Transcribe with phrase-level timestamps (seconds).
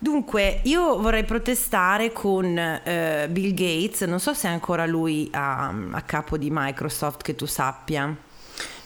[0.00, 5.74] Dunque, io vorrei protestare con eh, Bill Gates, non so se è ancora lui a,
[5.90, 8.16] a capo di Microsoft, che tu sappia.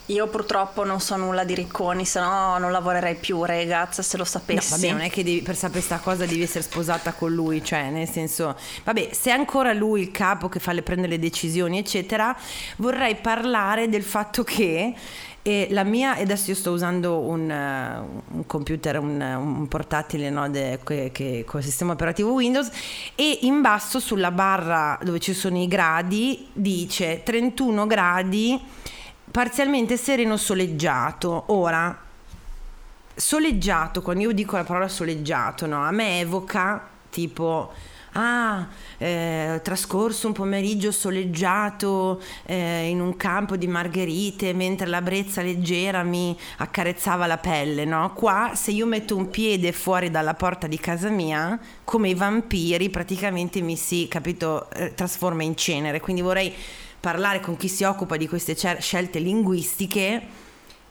[0.07, 4.25] Io purtroppo non so nulla di Ricconi, se no non lavorerei più, ragazza, se lo
[4.25, 4.73] sapessi.
[4.73, 7.65] No, vabbè, non è che devi, per sapere questa cosa devi essere sposata con lui,
[7.65, 11.21] cioè nel senso, vabbè, se è ancora lui il capo che fa le, prende le
[11.21, 12.37] decisioni, eccetera,
[12.79, 14.95] vorrei parlare del fatto che
[15.45, 20.49] e la mia, adesso io sto usando un, uh, un computer, un, un portatile no,
[20.49, 22.71] de, che, che, con il sistema operativo Windows
[23.17, 28.61] e in basso sulla barra dove ci sono i gradi dice 31 gradi
[29.33, 31.45] parzialmente sereno soleggiato.
[31.47, 31.99] Ora,
[33.15, 37.73] soleggiato, quando io dico la parola soleggiato, no, a me evoca tipo
[38.13, 38.69] ah,
[38.99, 46.03] eh, trascorso un pomeriggio soleggiato eh, in un campo di margherite mentre la brezza leggera
[46.03, 48.13] mi accarezzava la pelle, no?
[48.15, 52.91] Qua se io metto un piede fuori dalla porta di casa mia, come i vampiri,
[52.91, 56.55] praticamente mi si, capito, eh, trasforma in cenere, quindi vorrei
[57.03, 60.23] parlare con chi si occupa di queste scelte linguistiche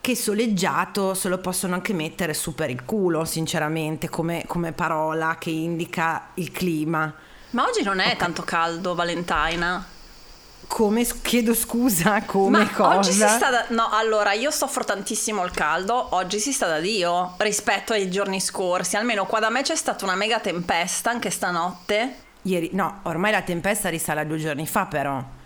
[0.02, 5.38] che soleggiato se lo possono anche mettere su per il culo, sinceramente, come, come parola
[5.40, 7.14] che indica il clima.
[7.52, 8.18] Ma oggi non è okay.
[8.18, 9.86] tanto caldo, Valentina.
[10.68, 12.98] Come chiedo scusa, come Ma cosa?
[12.98, 16.80] Oggi si sta da, no, allora io soffro tantissimo il caldo, oggi si sta da
[16.80, 21.30] Dio rispetto ai giorni scorsi, almeno qua da me c'è stata una mega tempesta anche
[21.30, 22.16] stanotte.
[22.44, 25.40] Ieri, no, ormai la tempesta risale a due giorni fa però.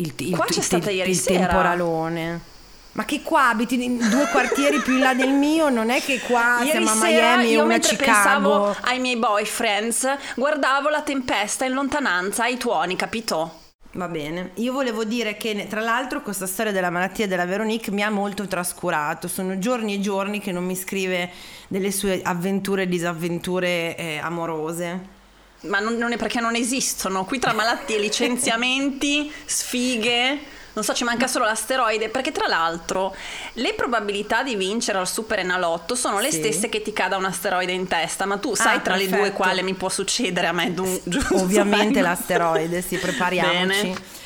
[0.00, 1.46] Il, il, qua c'è stata ieri il sera.
[1.46, 2.48] temporalone.
[2.92, 5.68] Ma che qua abiti in due quartieri più in là del mio?
[5.68, 8.04] Non è che qua Ieri siamo a Miami io o a Chicago.
[8.04, 13.58] pensavo ai miei boyfriends, guardavo la tempesta in lontananza, ai tuoni, capito?
[13.92, 18.02] Va bene, io volevo dire che tra l'altro questa storia della malattia della Veronique mi
[18.02, 21.30] ha molto trascurato, sono giorni e giorni che non mi scrive
[21.68, 25.18] delle sue avventure e disavventure eh, amorose.
[25.62, 31.02] Ma non, non è perché non esistono, qui tra malattie, licenziamenti, sfighe non so, ci
[31.02, 33.14] manca solo l'asteroide, perché tra l'altro
[33.54, 36.38] le probabilità di vincere al Super Enalotto sono le sì.
[36.38, 39.16] stesse che ti cada un asteroide in testa, ma tu sai ah, tra perfetto.
[39.16, 41.36] le due quale mi può succedere a me, giusto?
[41.36, 43.66] Ovviamente l'asteroide, sì, prepariamoci.
[43.66, 44.18] Bene.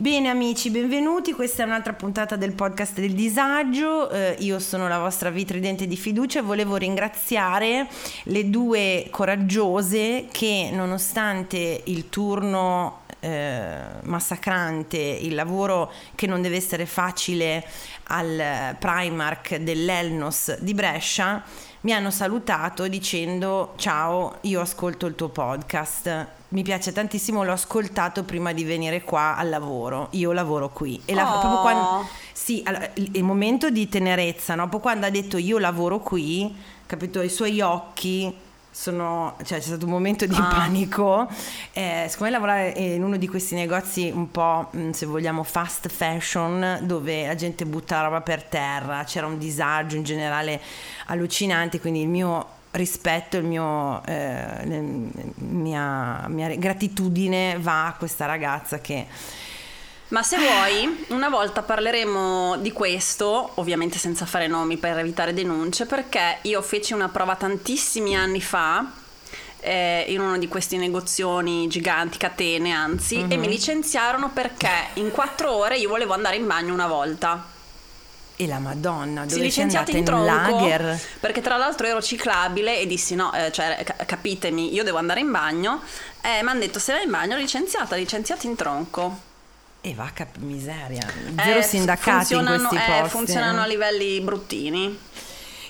[0.00, 5.00] Bene amici, benvenuti, questa è un'altra puntata del podcast del disagio, eh, io sono la
[5.00, 6.38] vostra vitridente di fiducia.
[6.38, 7.88] E volevo ringraziare
[8.26, 16.86] le due coraggiose che nonostante il turno eh, massacrante, il lavoro che non deve essere
[16.86, 17.66] facile
[18.04, 21.42] al Primark dell'Elnos di Brescia,
[21.80, 26.37] mi hanno salutato dicendo ciao, io ascolto il tuo podcast.
[26.50, 30.08] Mi piace tantissimo, l'ho ascoltato prima di venire qua al lavoro.
[30.12, 30.98] Io lavoro qui.
[31.04, 31.40] E la, oh.
[31.40, 34.66] proprio quando, sì, allora, il, momento di tenerezza, no?
[34.70, 38.34] Poi quando ha detto io lavoro qui, capito, i suoi occhi
[38.70, 40.46] sono, cioè, c'è stato un momento di ah.
[40.46, 41.28] panico.
[41.72, 46.78] Eh, siccome lavorare in uno di questi negozi un po', mm, se vogliamo, fast fashion,
[46.80, 50.62] dove la gente butta la roba per terra, c'era un disagio in generale
[51.08, 54.64] allucinante, quindi il mio rispetto, il mio, eh,
[55.36, 59.06] mia, mia gratitudine va a questa ragazza che
[60.08, 65.84] ma se vuoi, una volta parleremo di questo, ovviamente senza fare nomi per evitare denunce,
[65.84, 68.90] perché io feci una prova tantissimi anni fa
[69.60, 73.30] eh, in uno di questi negozioni giganti, catene anzi, mm-hmm.
[73.30, 73.52] e mi mhm.
[73.52, 77.56] licenziarono perché in quattro ore io volevo andare in bagno una volta.
[78.40, 80.96] E la Madonna, dove si licenziata in, in tronco lager?
[81.18, 85.32] perché tra l'altro ero ciclabile e dissi no, eh, cioè capitemi, io devo andare in
[85.32, 85.82] bagno.
[86.20, 89.18] Eh, mi hanno detto se vai in bagno licenziata, licenziata in tronco.
[89.80, 91.04] E va a miseria,
[91.34, 93.16] zero eh, sindacati in questi eh, posti.
[93.16, 94.98] funzionano a livelli bruttini.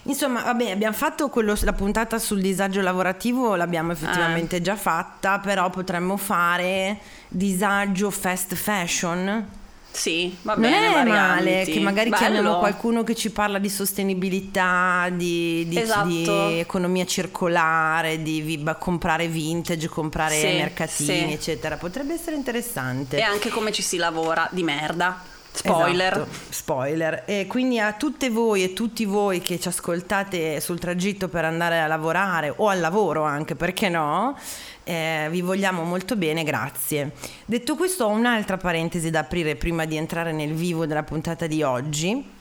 [0.02, 4.60] Insomma, vabbè, abbiamo fatto quello, la puntata sul disagio lavorativo, l'abbiamo effettivamente eh.
[4.60, 9.56] già fatta, però potremmo fare disagio fast fashion
[9.98, 10.78] sì, va bene.
[10.78, 11.44] Non è varianti.
[11.44, 12.22] male che magari Bello.
[12.22, 16.06] chiamiamo qualcuno che ci parla di sostenibilità, di, di, esatto.
[16.06, 21.32] di economia circolare, di vi, comprare vintage, comprare sì, mercatini, sì.
[21.32, 21.76] eccetera.
[21.76, 23.16] Potrebbe essere interessante.
[23.16, 25.36] E anche come ci si lavora di merda.
[25.58, 26.12] Spoiler.
[26.12, 27.22] Esatto, spoiler.
[27.26, 31.80] E quindi a tutte voi e tutti voi che ci ascoltate sul tragitto per andare
[31.80, 34.38] a lavorare o al lavoro anche, perché no?
[34.84, 37.10] Eh, vi vogliamo molto bene, grazie.
[37.44, 41.62] Detto questo, ho un'altra parentesi da aprire prima di entrare nel vivo della puntata di
[41.62, 42.36] oggi.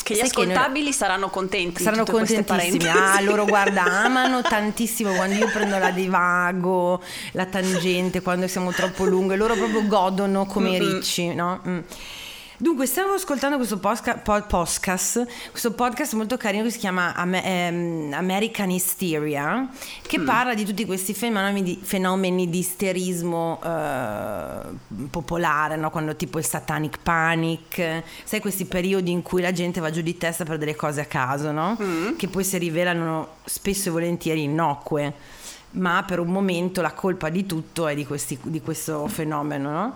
[0.00, 0.92] Che gli ascoltabili noi...
[0.92, 1.82] saranno contenti.
[1.82, 2.88] Saranno contentissimi.
[2.88, 7.02] Ah, loro guarda, amano tantissimo quando io prendo la divago,
[7.32, 9.36] la tangente, quando siamo troppo lunghe.
[9.36, 10.80] Loro proprio godono come mm-hmm.
[10.80, 11.60] ricci, no?
[11.66, 11.78] Mm.
[12.60, 18.68] Dunque, stavo ascoltando questo podcast, questo podcast molto carino che si chiama Am- ehm, American
[18.70, 19.68] Hysteria,
[20.02, 20.24] che mm.
[20.24, 25.90] parla di tutti questi fenomeni di, fenomeni di isterismo eh, popolare, no?
[25.90, 30.18] quando tipo il satanic panic, sai questi periodi in cui la gente va giù di
[30.18, 31.76] testa per delle cose a caso, no?
[31.80, 32.16] mm.
[32.16, 35.14] che poi si rivelano spesso e volentieri innocue
[35.72, 39.94] ma per un momento la colpa di tutto è di, questi, di questo fenomeno, no?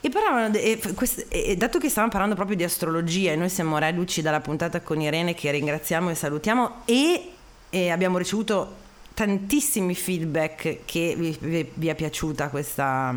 [0.00, 0.80] E parlavano, e,
[1.28, 4.98] e, dato che stavamo parlando proprio di astrologia e noi siamo reduci dalla puntata con
[5.00, 7.32] Irene che ringraziamo e salutiamo e,
[7.68, 8.76] e abbiamo ricevuto
[9.12, 13.14] tantissimi feedback che vi, vi, vi è piaciuta questa,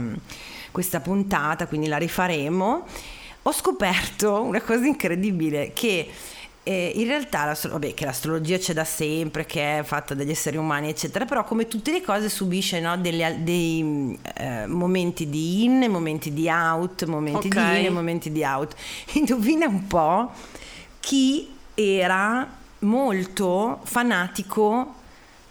[0.71, 2.85] questa puntata, quindi la rifaremo,
[3.43, 6.09] ho scoperto una cosa incredibile che
[6.63, 10.87] eh, in realtà vabbè, che l'astrologia c'è da sempre, che è fatta dagli esseri umani,
[10.87, 16.33] eccetera, però come tutte le cose subisce no, delle, dei eh, momenti di in, momenti
[16.33, 17.81] di out, momenti okay.
[17.81, 18.75] di in momenti di out.
[19.13, 20.31] Indovina un po'
[21.01, 22.47] chi era
[22.79, 25.01] molto fanatico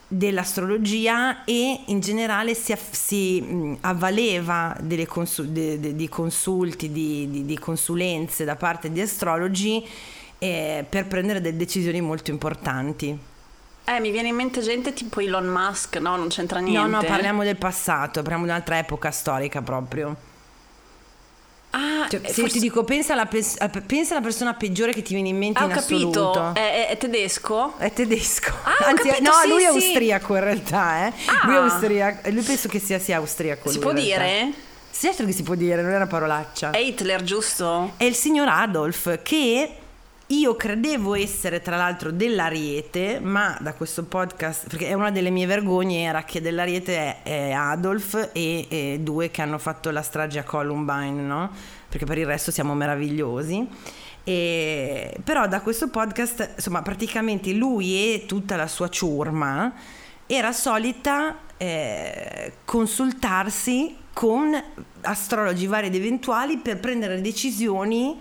[0.07, 4.75] dell'astrologia e in generale si, si avvaleva
[5.07, 9.83] consul, de, de, di consulti, di, di, di consulenze da parte di astrologi
[10.43, 13.17] eh, per prendere delle decisioni molto importanti.
[13.85, 16.17] Eh, mi viene in mente gente tipo Elon Musk, no?
[16.17, 16.89] Non c'entra niente.
[16.89, 20.31] No, no, parliamo del passato, parliamo di un'altra epoca storica proprio.
[21.69, 22.49] Ah, cioè, se forse...
[22.49, 25.71] ti dico, pensa alla, pensa alla, persona peggiore che ti viene in mente ah, in
[25.71, 26.31] assoluto.
[26.31, 26.59] capito.
[26.59, 27.77] È, è, tedesco?
[27.77, 28.51] È tedesco.
[28.63, 29.75] Ah, Anzi, capito, no, sì, lui è sì.
[29.75, 31.13] austriaco in realtà, eh.
[31.25, 31.45] Ah.
[31.45, 32.29] Lui è austriaco.
[32.29, 33.69] Lui penso che sia, sia austriaco.
[33.69, 34.53] Si può dire?
[34.91, 36.71] Certo che si può dire, non è una parolaccia.
[36.71, 37.93] È Hitler, giusto?
[37.97, 39.77] È il signor Adolf che
[40.27, 46.03] io credevo essere tra l'altro dell'Ariete, ma da questo podcast, perché una delle mie vergogne
[46.03, 50.43] era che dell'Ariete è, è Adolf e, e, due che hanno fatto la strage a
[50.43, 51.51] Columbine, no?
[51.89, 53.67] Perché per il resto siamo meravigliosi.
[54.23, 59.73] E, però da questo podcast, insomma, praticamente lui e tutta la sua ciurma
[60.25, 64.55] era solita eh, consultarsi con
[65.01, 68.19] astrologi vari ed eventuali per prendere decisioni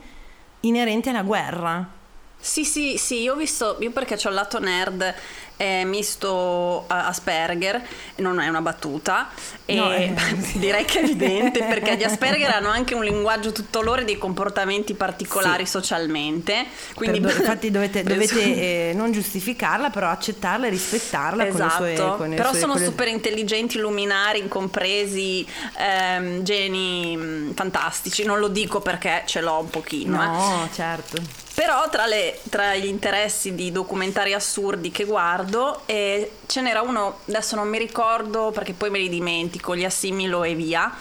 [0.62, 2.00] inerente alla guerra.
[2.38, 5.14] Sì, sì, sì, io ho visto, io perché ho il lato nerd
[5.56, 7.80] eh, misto Asperger,
[8.16, 9.28] non è una battuta,
[9.64, 10.12] e no, eh.
[10.54, 14.18] direi che è evidente perché gli Asperger hanno anche un linguaggio tutto loro e dei
[14.18, 15.70] comportamenti particolari sì.
[15.70, 16.66] socialmente.
[16.94, 21.76] Quindi do, infatti dovete, dovete eh, non giustificarla, però accettarla e rispettarla esatto.
[21.76, 22.16] con le sue...
[22.16, 22.84] Con però sue, sono le...
[22.84, 25.46] super intelligenti, luminari, incompresi,
[25.78, 28.24] ehm, geni mm, fantastici.
[28.24, 30.16] Non lo dico perché ce l'ho un pochino.
[30.16, 30.74] No, eh.
[30.74, 31.50] certo.
[31.62, 37.20] Però tra, le, tra, gli interessi di documentari assurdi che guardo eh, ce n'era uno,
[37.28, 40.92] adesso non mi ricordo perché poi me li dimentico, li assimilo e via,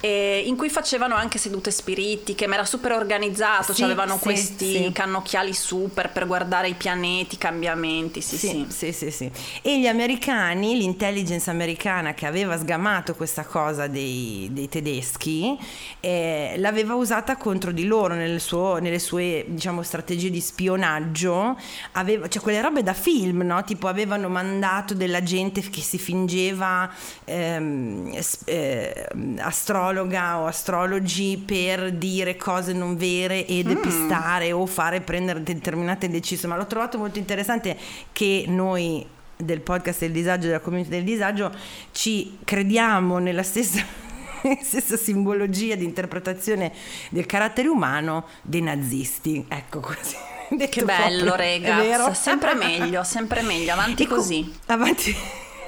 [0.00, 4.72] eh, in cui facevano anche sedute spiritiche, ma era super organizzato, sì, avevano sì, questi
[4.84, 4.90] sì.
[4.92, 8.66] cannocchiali super per guardare i pianeti, i cambiamenti, sì sì.
[8.68, 9.10] sì sì.
[9.10, 9.30] sì,
[9.62, 15.58] E gli americani, l'intelligence americana che aveva sgamato questa cosa dei, dei tedeschi,
[16.00, 21.58] eh, l'aveva usata contro di loro nelle, suo, nelle sue diciamo, strategie di spionaggio,
[21.92, 23.62] aveva, cioè quelle robe da film, no?
[23.64, 26.90] tipo avevano mandato della gente che si fingeva
[27.24, 29.06] ehm, eh,
[29.38, 33.66] astrologi astrologa o astrologi per dire cose non vere e mm.
[33.68, 34.56] depistare mm.
[34.56, 37.76] o fare prendere determinate decisioni, ma l'ho trovato molto interessante
[38.12, 39.06] che noi
[39.36, 41.50] del podcast del disagio, della community del disagio,
[41.92, 43.82] ci crediamo nella stessa,
[44.62, 46.72] stessa simbologia di interpretazione
[47.10, 49.44] del carattere umano dei nazisti.
[49.48, 50.16] Ecco così.
[50.50, 52.12] Che bello, rega.
[52.12, 53.72] Sempre meglio, sempre meglio.
[53.72, 54.52] Avanti ecco, così.
[54.66, 55.14] Avanti,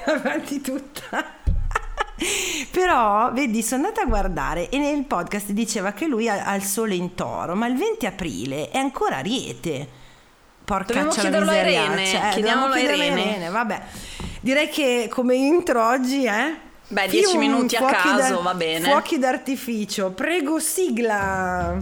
[0.05, 1.41] avanti tutta.
[2.71, 6.63] Però, vedi, sono andata a guardare e nel podcast diceva che lui ha, ha il
[6.63, 10.01] sole in toro, ma il 20 aprile è ancora Ariete.
[10.63, 12.05] Porca Dobbiamo chiederlo a Irene.
[12.05, 13.05] Cioè, Chiediamolo a Irene.
[13.05, 13.49] Irene.
[13.49, 13.81] Vabbè,
[14.39, 16.71] direi che come intro oggi, eh?
[16.87, 18.89] Beh, 10 minuti a caso, va bene.
[18.89, 20.11] Fuochi d'artificio.
[20.11, 21.77] Prego, sigla.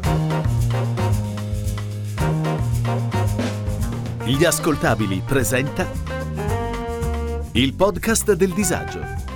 [4.24, 5.86] Gli ascoltabili presenta
[7.54, 9.31] il podcast del disagio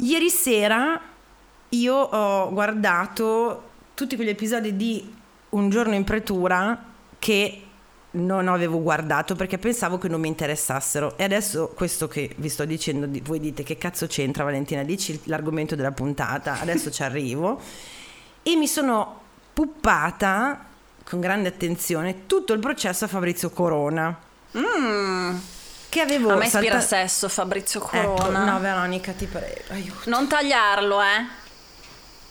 [0.00, 1.00] Ieri sera
[1.70, 3.62] io ho guardato
[3.94, 5.14] tutti quegli episodi di
[5.50, 6.84] Un giorno in pretura
[7.18, 7.62] che
[8.12, 11.18] non avevo guardato perché pensavo che non mi interessassero.
[11.18, 15.74] E adesso questo che vi sto dicendo, voi dite che cazzo c'entra Valentina, dici l'argomento
[15.74, 17.60] della puntata, adesso ci arrivo.
[18.42, 19.20] E mi sono
[19.52, 20.64] puppata
[21.02, 24.16] con grande attenzione tutto il processo a Fabrizio Corona.
[24.56, 25.36] Mm.
[25.88, 28.44] Che avevo A me ispira salta- sesso Fabrizio Ecco, Corona.
[28.44, 29.62] no, Veronica, ti prego.
[29.70, 30.10] aiuto.
[30.10, 31.26] Non tagliarlo, eh.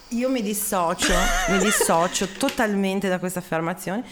[0.09, 1.13] Io mi dissocio,
[1.49, 4.03] mi dissocio totalmente da questa affermazione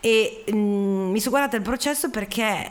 [0.00, 2.70] e mm, mi sono guardata il processo perché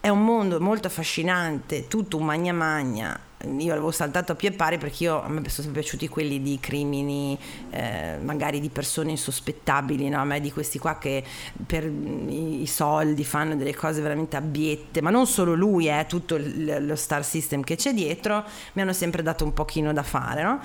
[0.00, 3.18] è un mondo molto affascinante, tutto un magna magna.
[3.44, 6.58] Io l'avevo saltato a pie pari perché io, a me sono sempre piaciuti quelli di
[6.60, 7.38] crimini,
[7.70, 10.20] eh, magari di persone insospettabili, no?
[10.20, 11.24] a me di questi qua che
[11.66, 16.36] per i, i soldi fanno delle cose veramente abbiette, ma non solo lui, eh, tutto
[16.36, 18.44] il- lo star system che c'è dietro,
[18.74, 20.42] mi hanno sempre dato un pochino da fare.
[20.42, 20.60] No?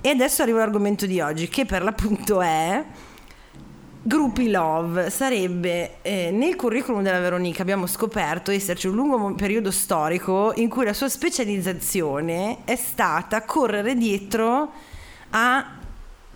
[0.00, 2.84] E adesso arriva l'argomento di oggi, che per l'appunto è
[4.06, 5.08] Gruppi Love.
[5.08, 10.84] Sarebbe eh, nel curriculum della Veronica abbiamo scoperto esserci un lungo periodo storico in cui
[10.84, 14.70] la sua specializzazione è stata correre dietro
[15.30, 15.66] a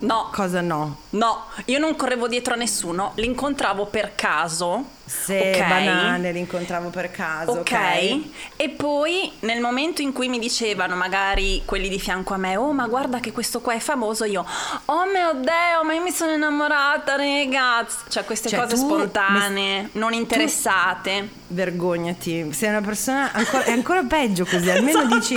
[0.01, 0.97] No, cosa no?
[1.11, 4.97] no, io non correvo dietro a nessuno, l'incontravo per caso.
[5.09, 5.69] Se ok?
[5.69, 7.59] banane l'incontravo per caso, ok?
[7.61, 8.21] Ok,
[8.57, 12.73] e poi nel momento in cui mi dicevano magari quelli di fianco a me, oh
[12.73, 14.45] ma guarda che questo qua è famoso, io,
[14.85, 17.97] oh mio Dio, ma io mi sono innamorata, ragazzi.
[18.09, 21.29] Cioè queste Cioè, cose tu spontanee, mi- non interessate.
[21.51, 25.35] Vergognati, sei una persona ancora, è ancora peggio così, almeno dici,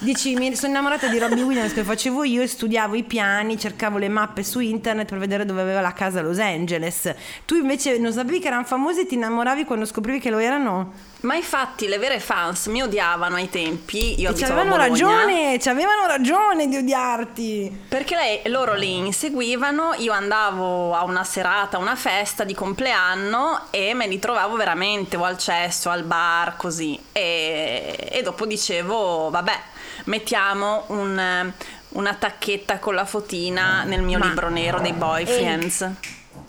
[0.00, 3.98] dici mi sono innamorata di Robbie Williams che facevo io e studiavo i piani, cercavo
[3.98, 7.14] le mappe su internet per vedere dove aveva la casa a Los Angeles.
[7.44, 10.92] Tu invece non sapevi che erano famosi ti innamoravi quando scoprivi che lo erano?
[11.22, 15.68] Ma infatti le vere fans mi odiavano ai tempi, io E ci avevano ragione, ci
[15.68, 17.86] avevano ragione di odiarti.
[17.88, 23.62] Perché lei- loro li inseguivano, io andavo a una serata, a una festa di compleanno
[23.70, 26.96] e me li trovavo veramente o al cesso, al bar, così.
[27.10, 29.58] E, e dopo dicevo, vabbè,
[30.04, 31.52] mettiamo un, eh,
[31.90, 35.88] una tacchetta con la fotina nel mio Ma- libro nero dei boyfriends.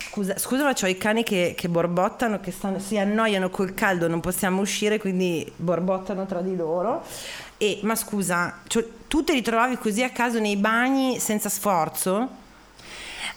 [0.08, 4.08] Scusa, scusa ma c'ho i cani che, che borbottano, che stanno- si annoiano col caldo,
[4.08, 7.02] non possiamo uscire, quindi borbottano tra di loro.
[7.56, 12.40] E, ma scusa, cioè, tu te li trovavi così a caso nei bagni senza sforzo?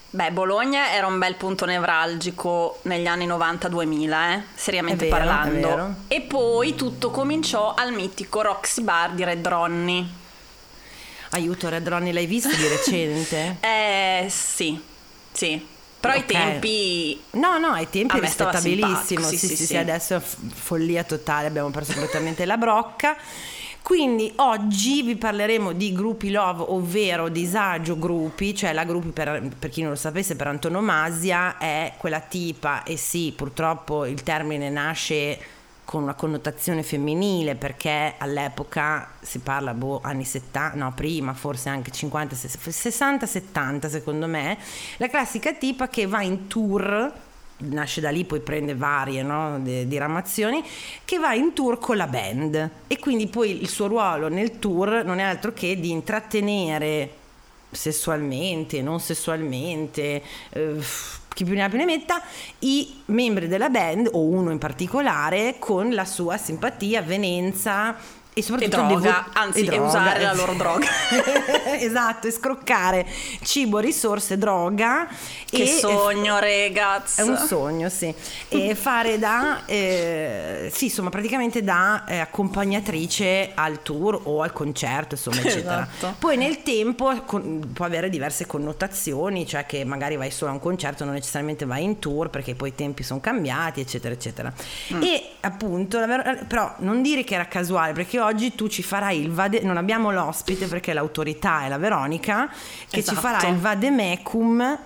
[0.09, 5.67] Beh, Bologna era un bel punto nevralgico negli anni 90-2000, eh, seriamente vero, parlando.
[5.67, 5.95] vero.
[6.07, 10.05] E poi tutto cominciò al mitico Roxy Bar di Red Ronnie.
[11.31, 13.57] Aiuto, Red Ronnie l'hai visto di recente?
[13.61, 14.81] Eh sì,
[15.33, 15.67] sì.
[16.05, 16.25] Però ai Ok.
[16.25, 19.27] tempi No, no, ai tempi rispettabilissimo.
[19.27, 23.15] Sì, sì, sì, sì, sì, adesso è follia totale, abbiamo perso completamente la brocca.
[23.81, 29.69] Quindi oggi vi parleremo di gruppi love, ovvero disagio gruppi, cioè la gruppi per, per
[29.69, 35.37] chi non lo sapesse per antonomasia è quella tipa e sì, purtroppo il termine nasce
[35.85, 41.91] con una connotazione femminile perché all'epoca si parla boh anni 70, no prima forse anche
[41.91, 44.57] 50, 60, 70 secondo me,
[44.97, 47.13] la classica tipa che va in tour
[47.57, 50.63] nasce da lì, poi prende varie no, di- diramazioni,
[51.05, 52.69] che va in tour con la band.
[52.87, 57.23] E quindi poi il suo ruolo nel tour non è altro che di intrattenere
[57.71, 60.75] sessualmente, non sessualmente, eh,
[61.35, 62.21] chi più ne ha più ne metta,
[62.59, 67.93] i membri della band o uno in particolare con la sua simpatia, avvenenza
[68.37, 70.87] e soprattutto E droga, devo- anzi, e droga, usare la loro droga.
[71.79, 73.07] esatto, e scroccare
[73.43, 75.07] cibo, risorse, droga
[75.49, 77.21] che e sogno, ragazzi.
[77.21, 78.13] è un sogno, sì.
[78.49, 85.15] E fare da, eh, sì, insomma, praticamente da eh, accompagnatrice al tour o al concerto,
[85.15, 85.87] insomma, eccetera.
[85.89, 86.15] Esatto.
[86.19, 90.59] Poi nel tempo con- può avere diverse connotazioni, cioè che magari vai solo a un
[90.59, 94.51] concerto, non necessariamente vai in tour perché poi i tempi sono cambiati, eccetera, eccetera.
[94.93, 95.01] Mm.
[95.03, 95.99] E appunto,
[96.49, 100.11] però non dire che era casuale, perché oggi tu ci farai il vade, non abbiamo
[100.11, 103.19] l'ospite perché l'autorità è la Veronica, che ci Esatto.
[103.19, 104.77] farà il vademecum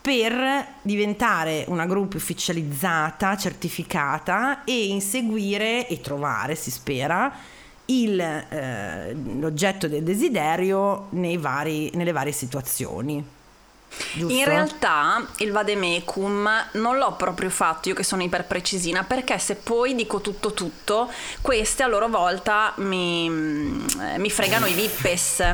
[0.00, 7.32] per diventare una gruppo ufficializzata, certificata e inseguire e trovare, si spera,
[7.86, 13.24] il, eh, l'oggetto del desiderio nei vari- nelle varie situazioni.
[14.14, 14.32] Giusto?
[14.32, 19.94] In realtà il vademecum non l'ho proprio fatto io che sono iperprecisina perché se poi
[19.94, 25.44] dico tutto tutto queste a loro volta mi, eh, mi fregano i vippes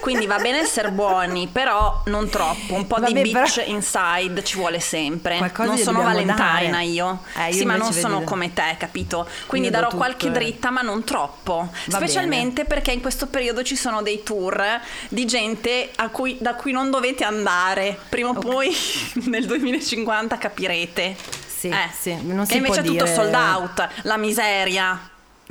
[0.00, 2.74] quindi va bene essere buoni però non troppo.
[2.74, 5.38] Un po' Vabbè, di però- bitch inside ci vuole sempre.
[5.38, 6.84] Qualcosa non sono Valentina dare.
[6.84, 9.28] io, Eh, io sì ma non invece sono vedi- come te capito?
[9.46, 10.30] Quindi Io darò tutto, qualche eh.
[10.30, 11.68] dritta ma non troppo.
[11.86, 16.54] Va specialmente perché in questo periodo ci sono dei tour di gente a cui- da
[16.54, 17.98] cui non dovete andare.
[18.08, 18.74] Prima o poi
[19.26, 21.16] nel 2050 capirete.
[21.46, 25.00] Sì, Eh, sì, non si invece può è tutto sold out, la miseria.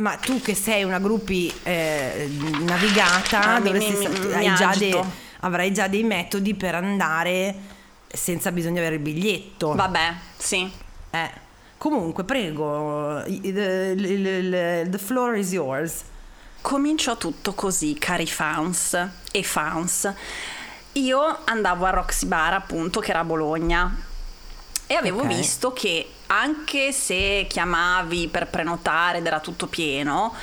[0.02, 2.28] Ma tu che sei una gruppi eh,
[2.62, 5.00] navigata, Ah, dovresti mi- mi- mi già dei-
[5.42, 7.56] avrai già dei metodi per andare
[8.08, 9.74] senza bisogno di avere il biglietto.
[9.76, 10.70] Vabbè, sì.
[11.12, 11.30] Eh.
[11.78, 16.02] Comunque, prego, the, il- the floor is yours.
[16.62, 18.98] Cominciò tutto così, cari fans
[19.32, 20.12] e fans.
[20.94, 23.96] Io andavo a Roxy Bar, appunto, che era a Bologna.
[24.88, 25.28] E avevo Ok.
[25.28, 30.34] visto che anche se chiamavi per prenotare ed era tutto pieno,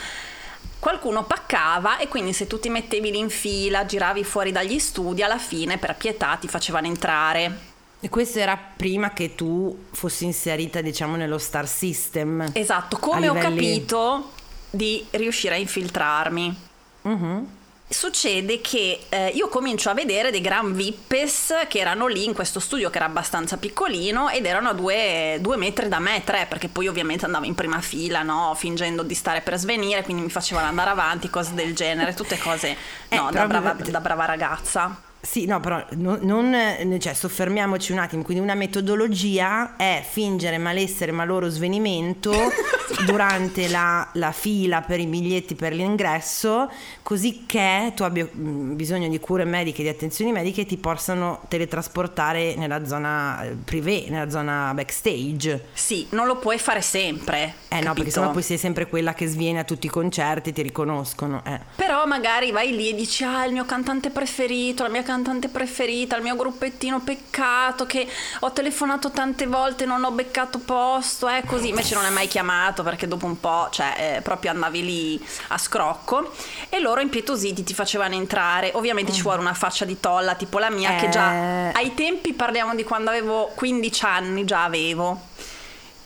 [0.79, 5.23] qualcuno paccava e quindi se tu ti mettevi lì in fila, giravi fuori dagli studi,
[5.23, 7.67] alla fine per pietà ti facevano entrare.
[8.01, 12.51] E questo era prima che tu fossi inserita, diciamo, nello star system.
[12.53, 14.33] Esatto, come ho livelli- capito
[14.71, 16.57] di riuscire a infiltrarmi.
[17.03, 17.57] Mhm.
[17.91, 22.61] Succede che eh, io comincio a vedere dei gran vippes che erano lì in questo
[22.61, 26.69] studio che era abbastanza piccolino ed erano a due, due metri da me, tre, perché
[26.69, 28.55] poi ovviamente andavo in prima fila, no?
[28.55, 32.77] Fingendo di stare per svenire, quindi mi facevano andare avanti, cose del genere, tutte cose
[33.09, 35.03] Eh, no, da, però- brava, da brava ragazza.
[35.21, 38.23] Sì, no, però no- non, eh, cioè, soffermiamoci un attimo.
[38.23, 42.33] Quindi una metodologia è fingere malessere, maloro, svenimento
[43.05, 46.71] durante la, la fila per i biglietti per l'ingresso,
[47.03, 51.41] così che tu abbia mm, bisogno di cure mediche, di attenzioni mediche e ti possano
[51.49, 55.67] teletrasportare nella zona eh, privé, nella zona backstage.
[55.73, 57.55] Sì, non lo puoi fare sempre.
[57.69, 58.11] Eh no, perché capito?
[58.11, 61.43] sennò poi sei sempre quella che sviene a tutti i concerti, ti riconoscono.
[61.45, 61.59] Eh.
[61.75, 66.17] Però magari vai lì e dici ah il mio cantante preferito, la mia cantante preferita,
[66.17, 68.07] il mio gruppettino peccato che
[68.41, 72.83] ho telefonato tante volte non ho beccato posto, è così, invece non è mai chiamato
[72.83, 76.31] perché dopo un po' cioè eh, proprio andavi lì a scrocco
[76.69, 80.69] e loro impietositi ti facevano entrare, ovviamente ci vuole una faccia di tolla tipo la
[80.69, 81.09] mia che Eh.
[81.09, 85.23] già ai tempi parliamo di quando avevo 15 anni, già avevo.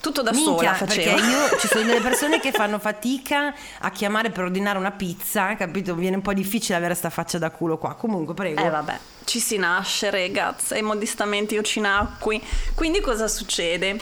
[0.02, 1.14] Tutto da Minchia, sola facevo.
[1.14, 5.54] perché io ci sono delle persone che fanno fatica a chiamare per ordinare una pizza,
[5.54, 5.94] capito?
[5.94, 7.94] Viene un po' difficile avere sta faccia da culo qua.
[7.94, 8.60] Comunque, prego.
[8.60, 12.42] Eh vabbè, ci si nasce, ragazzi, e modestamente io ci nacqui.
[12.74, 13.96] Quindi cosa succede?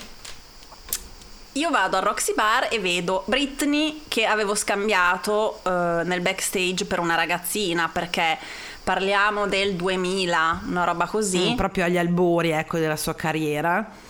[1.54, 7.00] Io vado al Roxy Bar e vedo Britney che avevo scambiato eh, nel backstage per
[7.00, 8.38] una ragazzina perché
[8.82, 11.50] parliamo del 2000, una roba così.
[11.50, 14.08] Mm, proprio agli albori, ecco, della sua carriera.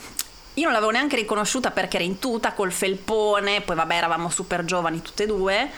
[0.60, 4.64] Io non l'avevo neanche riconosciuta perché era in tuta col felpone, poi vabbè eravamo super
[4.66, 5.70] giovani tutte e due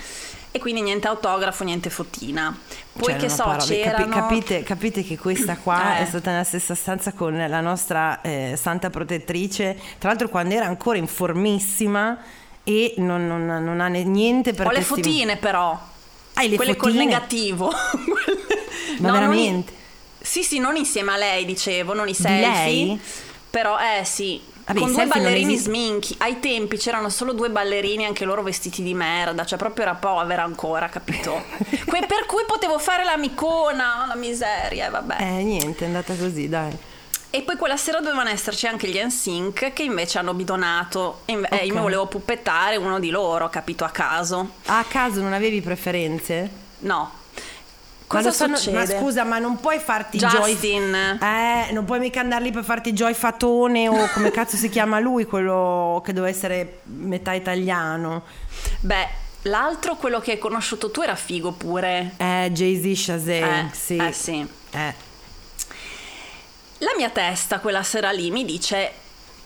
[0.51, 2.55] e quindi niente autografo, niente fotina.
[2.93, 3.59] Poi Cioè, che non so, parole.
[3.61, 4.15] Capi- c'erano...
[4.15, 6.03] capite, capite che questa qua Eh.
[6.03, 10.67] è stata nella stessa stanza con la nostra eh, santa protettrice, tra l'altro quando era
[10.67, 12.19] ancora informissima
[12.65, 15.79] e non, non- non ha niente per Ho le fotine però.
[16.35, 17.05] Hai le Quelle col fotine?
[17.05, 17.71] negativo.
[18.99, 19.73] Ma No, non veramente?
[19.73, 22.65] i- Sì, sì, non insieme a lei, dicevo, non i Di selfie.
[22.65, 23.01] lei?
[23.49, 24.41] Però, eh sì.
[24.65, 26.15] Vabbè, con i due ballerini esist- sminchi.
[26.19, 29.45] Ai tempi c'erano solo due ballerini, anche loro vestiti di merda.
[29.45, 31.43] Cioè, proprio era povera ancora, capito?
[31.87, 35.17] Que- per cui potevo fare l'amicona, la miseria, vabbè.
[35.21, 36.77] Eh, niente, è andata così, dai.
[37.35, 41.21] E poi quella sera dovevano esserci anche gli NSYNC che invece hanno bidonato.
[41.25, 41.77] E inve- eh, io Ok.
[41.77, 44.51] mi volevo puppettare uno di loro, capito, a caso.
[44.67, 46.51] A caso non avevi preferenze?
[46.81, 47.21] No.
[48.13, 48.77] Cosa lo sanno- succede?
[48.95, 51.17] Ma scusa, ma non puoi farti Justin.
[51.19, 51.29] Joy.
[51.69, 54.99] Eh, non puoi mica andare lì per farti Joy Fatone o come cazzo si chiama
[54.99, 58.23] lui, quello che doveva essere metà italiano.
[58.81, 59.09] Beh,
[59.43, 62.13] l'altro, quello che hai conosciuto tu, era figo pure.
[62.19, 63.97] Eh, Jay-Z Shazam, Eh, sì.
[63.97, 64.47] eh, sì.
[64.73, 64.95] Eh.
[66.79, 68.93] La mia testa quella sera lì mi dice.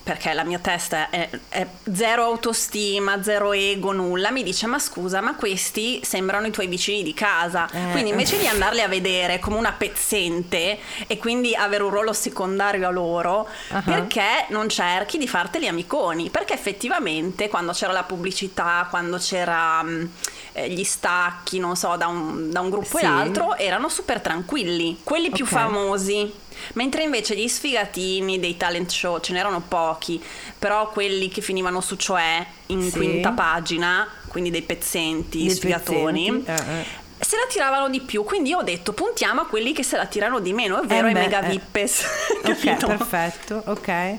[0.07, 4.31] Perché la mia testa è, è zero autostima, zero ego, nulla.
[4.31, 7.69] Mi dice: Ma scusa, ma questi sembrano i tuoi vicini di casa.
[7.73, 7.91] Eh.
[7.91, 12.87] Quindi invece di andarli a vedere come una pezzente e quindi avere un ruolo secondario
[12.87, 13.83] a loro, Ah.
[13.83, 16.31] perché non cerchi di farteli amiconi?
[16.31, 20.11] Perché effettivamente quando c'era la pubblicità, quando c'era mh,
[20.53, 23.05] eh, gli stacchi, non so, da un, da un gruppo Sì.
[23.05, 25.01] e l'altro, erano super tranquilli.
[25.03, 25.51] Quelli più Ok.
[25.51, 26.33] famosi.
[26.75, 30.23] Mentre invece gli sfigatini dei talent show ce n'erano pochi,
[30.59, 32.91] però quelli che finivano su cioè in Sì.
[32.97, 36.85] quinta pagina, quindi dei pezzenti, Dei sfigatoni, pezzenti, eh, eh.
[37.25, 38.25] se la tiravano di più.
[38.25, 41.11] Quindi io ho detto puntiamo a quelli che se la tirano di meno, ovvero Eh
[41.11, 41.49] i beh, mega eh.
[41.51, 42.05] vippes.
[42.45, 44.15] Ok, perfetto, ok.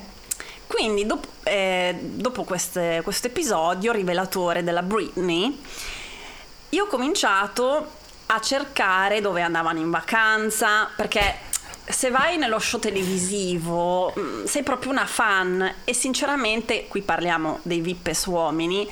[0.67, 5.57] Quindi dopo, eh, dopo queste- questo episodio rivelatore della Britney,
[6.69, 7.91] io ho cominciato
[8.25, 11.35] a cercare dove andavano in vacanza, perché
[11.89, 17.79] se vai nello show televisivo mm, sei proprio una fan e sinceramente, qui parliamo dei
[17.81, 18.87] vippes uomini,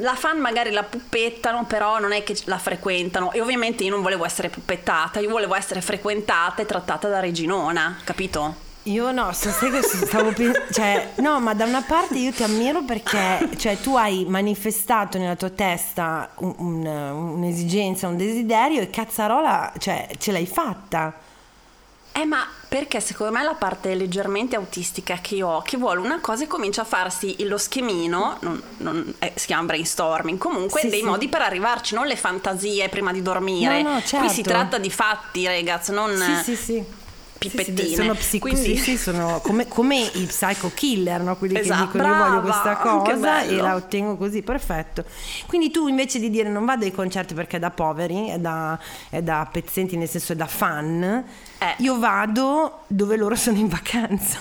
[0.00, 4.02] la fan magari la puppettano, però non è che la frequentano e ovviamente io non
[4.02, 8.66] volevo essere puppettata, io volevo essere frequentata e trattata da reginona, capito?
[8.84, 9.68] Io no, stavo
[10.32, 10.32] pensando,
[10.72, 15.36] cioè, no, ma da una parte io ti ammiro perché, cioè, tu hai manifestato nella
[15.36, 21.12] tua testa un- un- un'esigenza, un desiderio e cazzarola, cioè, ce l'hai fatta.
[22.12, 26.18] Eh, ma perché secondo me la parte leggermente autistica che io ho, che vuole una
[26.20, 30.88] cosa e comincia a farsi lo schemino, non- non- eh, si chiama brainstorming, comunque Sì,
[30.88, 31.04] dei sì.
[31.04, 33.82] modi per arrivarci, non le fantasie prima di dormire.
[33.82, 34.42] No, no, Qui si certo.
[34.50, 36.84] tratta di fatti, ragazzi, non Sì, sì, sì.
[37.38, 37.78] Pippettine.
[37.82, 41.36] Sì, sì, sono psico- Quindi- sì, sono come, come i psycho killer, no?
[41.36, 45.04] quelli Esatto, che dicono io voglio brava, questa cosa e la ottengo così, perfetto.
[45.46, 48.78] Quindi tu invece di dire non vado ai concerti perché è da poveri, è da,
[49.08, 51.24] è da pezzenti, nel senso è da fan,
[51.58, 51.74] Eh.
[51.78, 54.40] io vado dove loro sono in vacanza.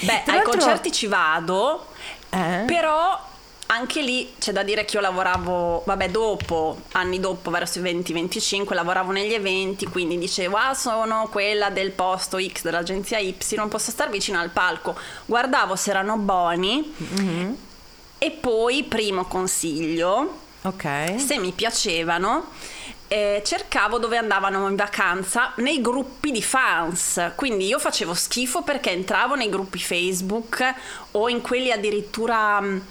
[0.00, 1.86] Beh, ai concerti ci vado,
[2.30, 2.62] Eh?
[2.66, 3.28] però
[3.72, 8.74] anche lì c'è da dire che io lavoravo, vabbè, dopo, anni dopo, verso i 20-25,
[8.74, 13.90] lavoravo negli eventi, quindi dicevo, ah, sono quella del posto X dell'agenzia Y, non posso
[13.92, 14.96] star vicino al palco.
[15.24, 17.56] Guardavo se erano buoni Mhm.
[18.18, 21.14] e poi, primo consiglio, Ok.
[21.16, 22.48] se mi piacevano,
[23.12, 27.32] eh, cercavo dove andavano in vacanza nei gruppi di fans.
[27.34, 30.62] Quindi io facevo schifo perché entravo nei gruppi Facebook
[31.12, 32.82] o in quelli addirittura mh,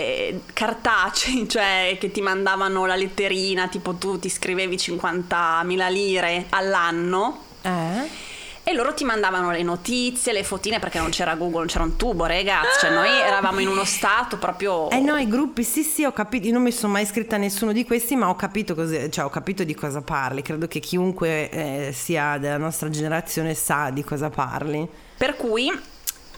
[0.00, 7.44] eh, cartacei, cioè che ti mandavano la letterina, tipo tu ti scrivevi 50.000 lire all'anno.
[7.62, 8.28] Eh?
[8.62, 11.96] E loro ti mandavano le notizie, le fotine perché non c'era Google, non c'era un
[11.96, 12.80] tubo, ragazzi.
[12.80, 14.90] Cioè, noi eravamo in uno stato proprio.
[14.90, 17.38] Eh no, i gruppi, sì sì, ho capito, io non mi sono mai iscritta a
[17.38, 20.78] nessuno di questi, ma ho capito, cos'è- cioè, ho capito di cosa parli, credo che
[20.78, 24.86] chiunque eh, sia della nostra generazione sa di cosa parli.
[25.16, 25.72] Per cui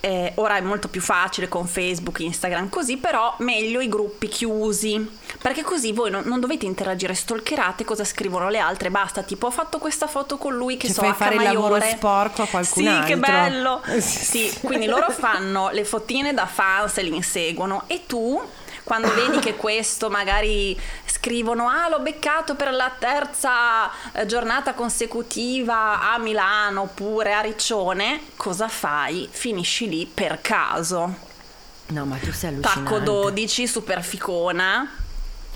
[0.05, 5.21] eh, ora è molto più facile con Facebook, Instagram, così, però meglio i gruppi chiusi.
[5.41, 8.91] Perché così voi non, non dovete interagire, stalkerate cosa scrivono le altre.
[8.91, 11.43] Basta, tipo, ho fatto questa foto con lui che Cioè, so fai H fare il
[11.43, 11.97] lavoro Maiore.
[11.97, 13.07] sporco a qualcun sì, altro.
[13.07, 13.83] che bello.
[14.03, 17.85] Sì, quindi loro fanno le fotine da fans e li inseguono.
[17.87, 18.41] E tu,
[18.85, 26.01] quando vedi che questo magari scrivono ah l'ho beccato per la terza eh, giornata consecutiva
[26.13, 29.29] a Milano oppure a Riccione cosa fai?
[29.31, 31.31] finisci lì per caso
[31.87, 32.83] No, ma tu sei allucinante.
[32.91, 34.89] tacco 12 super ficona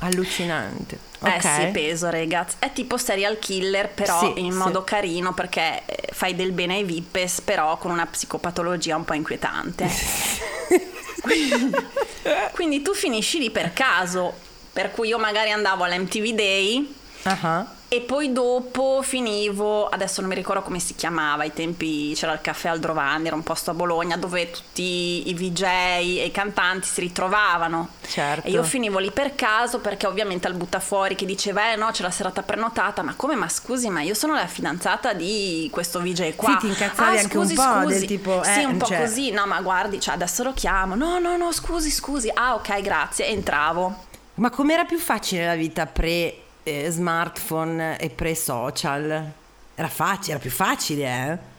[0.00, 0.98] Allucinante.
[1.24, 1.40] eh Ok.
[1.40, 4.58] sì peso ragazzi è tipo serial killer però Sì, in sì.
[4.58, 9.14] modo carino perché eh, fai del bene ai vippes però con una psicopatologia un po'
[9.14, 9.88] inquietante
[12.52, 14.32] quindi tu finisci lì per caso
[14.72, 20.37] per cui io magari andavo all'MTV Day Ah, e poi dopo finivo, adesso non mi
[20.37, 24.16] ricordo come si chiamava, ai tempi c'era il caffè Aldrovandi, era un posto a Bologna
[24.16, 27.90] dove tutti i VJ e i cantanti si ritrovavano.
[28.07, 28.46] Certo.
[28.49, 32.03] E io finivo lì per caso perché ovviamente al buttafuori che diceva eh no c'è
[32.03, 36.35] la serata prenotata, ma come ma scusi ma io sono la fidanzata di questo VJ
[36.35, 36.51] qua.
[36.51, 37.99] Sì, ti incazzavi ah, anche un scusi, po' scusi.
[37.99, 40.96] del tipo, Sì, eh, un po' cioè- così, no ma guardi, cioè adesso lo chiamo,
[40.96, 44.05] no no no scusi scusi, ah ok grazie, entravo.
[44.35, 49.33] Ma com'era più facile la vita pre eh, smartphone e pre social?
[49.74, 51.55] Era facile, era più facile, eh?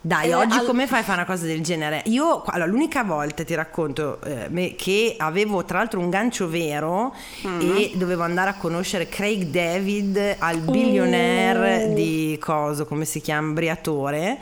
[0.00, 2.02] Dai, Eh, oggi al- come fai a fare una cosa del genere?
[2.06, 7.14] Io, allora, l'unica volta ti racconto eh, che avevo tra l'altro un gancio vero
[7.46, 7.60] Mm.
[7.76, 11.94] e dovevo andare a conoscere Craig David al billionaire Uh.
[11.94, 14.38] di coso, come si chiama, Briatore.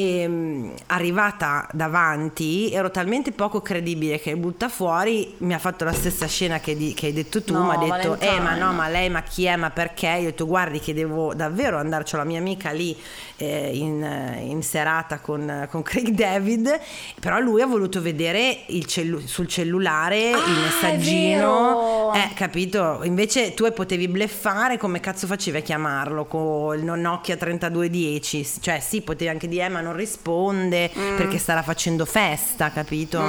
[0.00, 5.92] E mh, arrivata davanti ero talmente poco credibile che butta fuori mi ha fatto la
[5.92, 8.58] stessa scena che, di- che hai detto tu No, mi ha detto eh ma Valentine.
[8.64, 10.06] no ma lei ma chi è ma perché?
[10.06, 12.96] Io ho detto guardi che devo davvero andare c'ho la mia amica lì
[13.38, 16.78] eh, in, in serata con, con Craig David.
[17.20, 22.12] Però lui ha voluto vedere il cellu- sul cellulare Ah, il messaggino.
[22.14, 23.00] eh capito?
[23.02, 26.24] Invece tu potevi bleffare come cazzo facevi a chiamarlo?
[26.26, 31.16] Con il Nokia 3210 cioè sì potevi anche dire eh, ma non risponde Mm.
[31.16, 33.20] perché starà facendo festa capito?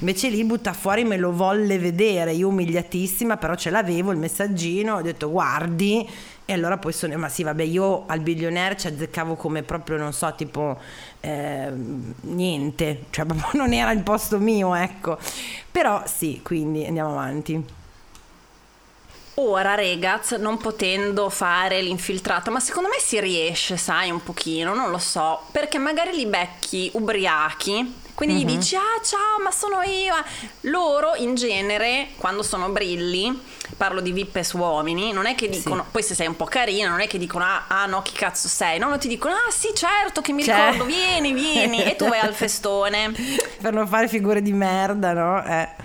[0.00, 4.96] Invece lì butta fuori me lo volle vedere io umiliatissima però ce l'avevo il messaggino
[4.96, 6.08] ho detto guardi.
[6.44, 10.12] E allora poi sono ma sì vabbè io al billionaire ci azzeccavo come proprio non
[10.12, 10.78] so tipo
[11.20, 11.70] eh,
[12.22, 15.16] niente cioè proprio non era il posto mio ecco.
[15.70, 17.64] Però sì quindi andiamo avanti
[19.42, 24.90] Ora, ragazzi, non potendo fare l'infiltrato, ma secondo me si riesce, sai, un pochino, non
[24.90, 30.14] lo so, perché magari li becchi ubriachi, quindi gli dici, ah ciao, ma sono io.
[30.70, 33.40] Loro, in genere, quando sono brilli,
[33.78, 37.00] parlo di vippes uomini, non è che dicono, poi se sei un po' carina, non
[37.00, 38.78] è che dicono, ah, ah, no, chi cazzo sei?
[38.78, 42.06] No, no, ti dicono, ah sì, certo, che mi Cioè- ricordo, vieni, vieni, e tu
[42.06, 43.10] vai al festone.
[43.62, 45.42] per non fare figure di merda no?
[45.42, 45.79] Eh.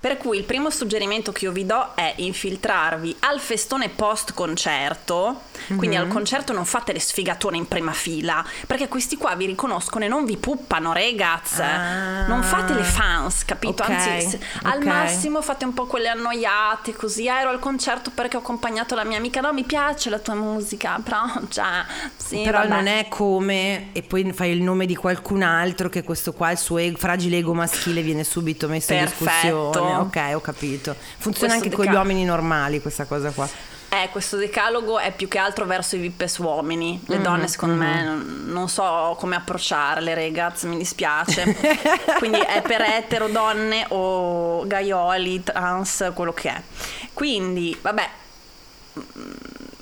[0.00, 5.40] Per cui il primo suggerimento che io vi do è infiltrarvi al festone post concerto,
[5.76, 6.02] quindi Mhm.
[6.02, 10.08] al concerto non fate le sfigatone in prima fila, perché questi qua vi riconoscono e
[10.08, 11.62] non vi puppano, ragazzi.
[11.62, 12.26] Ah.
[12.28, 13.82] Non fate le fans, capito?
[13.82, 14.84] Ok, Anzi, se- al ok.
[14.84, 19.02] massimo fate un po' quelle annoiate, così "Ah, ero al concerto perché ho accompagnato la
[19.02, 21.84] mia amica, no mi piace la tua musica, però cioè,
[22.16, 22.68] sì, Però vabbè.
[22.72, 26.58] non è come e poi fai il nome di qualcun altro che questo qua, il
[26.58, 29.24] suo fragile ego maschile viene subito messo in Perfetto.
[29.24, 29.86] discussione.
[30.00, 30.94] Ok, ho capito.
[31.18, 33.48] Funziona Questo anche con gli uomini normali questa cosa qua.
[33.90, 37.00] Eh, questo decalogo è più che altro verso i vippes uomini.
[37.06, 41.56] Le donne, secondo me, non, non so come approcciarle, ragazzi, mi dispiace.
[42.18, 46.62] Quindi è per etero, donne o gaioli, trans, quello che è.
[47.14, 48.08] Quindi, vabbè,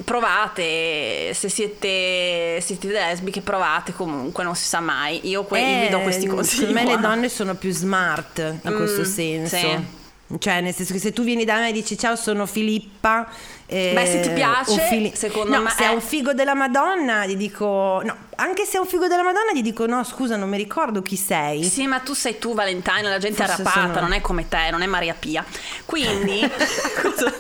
[0.05, 5.21] provate, se siete, siete lesbiche provate comunque, non si sa mai.
[5.29, 6.63] Io que- vi do questi consigli.
[6.63, 9.57] Eh, Secondo me le donne sono più smart in Mm, questo senso.
[9.57, 9.79] sì.
[10.39, 13.29] Cioè, nel senso che se tu vieni da me e dici ciao, sono Filippa.
[13.67, 16.55] eh, Beh, se ti piace, Fili- secondo no, me Se è è- un figo della
[16.55, 18.01] Madonna, gli dico.
[18.05, 21.01] No, anche se è un figo della Madonna, gli dico no, scusa, non mi ricordo
[21.01, 21.63] chi sei.
[21.63, 24.49] Sì, ma tu sei tu, Valentino, la gente Forse è rapata, sono- non è come
[24.49, 25.45] te, non è Maria Pia.
[25.85, 26.41] Quindi,
[27.01, 27.33] cosa,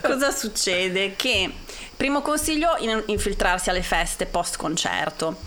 [0.00, 1.14] cosa succede?
[1.16, 1.50] Che
[1.96, 5.38] primo consiglio, in- infiltrarsi alle feste post concerto.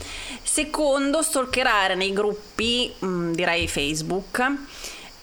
[0.44, 4.44] Secondo, stalkerare nei gruppi, mh, direi Facebook.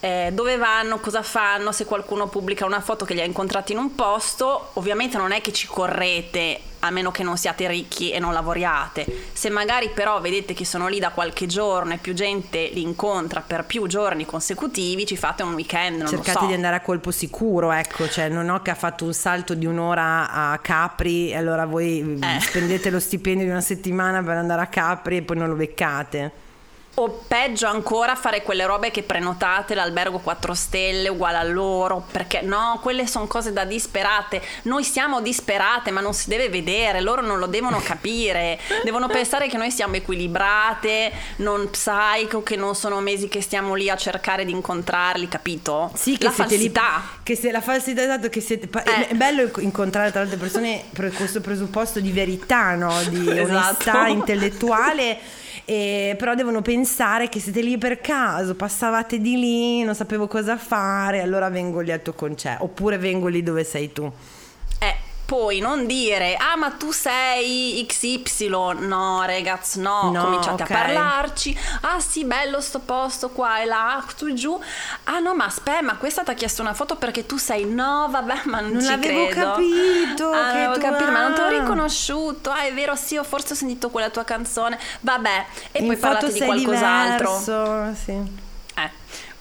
[0.06, 3.78] Eh, dove vanno, cosa fanno, se qualcuno pubblica una foto che li ha incontrati in
[3.78, 8.20] un posto, ovviamente non è che ci correte a meno che non siate ricchi e
[8.20, 9.04] non lavoriate.
[9.32, 13.40] Se magari però vedete che sono lì da qualche giorno e più gente li incontra
[13.40, 16.46] per più giorni consecutivi, ci fate un weekend, non Cercate lo so.
[16.46, 19.66] di andare a colpo sicuro, ecco, cioè non ho che ha fatto un salto di
[19.66, 22.40] un'ora a Capri e allora voi Eh.
[22.40, 26.44] spendete lo stipendio di una settimana per andare a Capri e poi non lo beccate.
[26.98, 32.40] O peggio ancora fare quelle robe che prenotate l'albergo 4 stelle uguale a loro, perché
[32.40, 34.40] no, quelle sono cose da disperate.
[34.62, 38.58] Noi siamo disperate, ma non si deve vedere, loro non lo devono capire.
[38.82, 43.90] Devono pensare che noi siamo equilibrate, non psycho, che non sono mesi che stiamo lì
[43.90, 45.90] a cercare di incontrarli, capito?
[45.94, 47.02] Sì, che La siete lì- falsità.
[47.22, 49.08] che se la falsità esatto, che siete pa- Eh.
[49.08, 52.98] è bello incontrare tra l'altro persone per questo presupposto di verità, no?
[53.10, 53.52] di Esatto.
[53.90, 55.18] onestà intellettuale.
[55.66, 60.56] e- però devono pensare che siete lì per caso, passavate di lì, non sapevo cosa
[60.56, 64.10] fare, allora vengo lì al tuo concerto, oppure vengo lì dove sei tu.
[64.78, 64.94] Eh,
[65.26, 70.70] poi non dire, ah ma tu sei XY, no ragazzi, no, No, cominciate ok.
[70.70, 74.58] a parlarci, ah sì bello sto posto qua e là, su e giù,
[75.04, 78.06] ah no ma aspetta, ma questa ti ha chiesto una foto perché tu sei, no
[78.08, 79.50] vabbè ma non, Non ci l'avevo credo.
[79.52, 81.48] capito ah, che non avevo tu- capito, ma non ti ho ah.
[81.48, 85.86] riconosciuto, ah è vero sì, ho forse ho sentito quella tua canzone, vabbè, e In
[85.86, 87.38] poi parlate di qualcos'altro.
[87.44, 88.44] diverso, sì.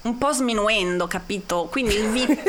[0.05, 1.67] Un po' sminuendo, capito?
[1.71, 2.47] Quindi il VIP,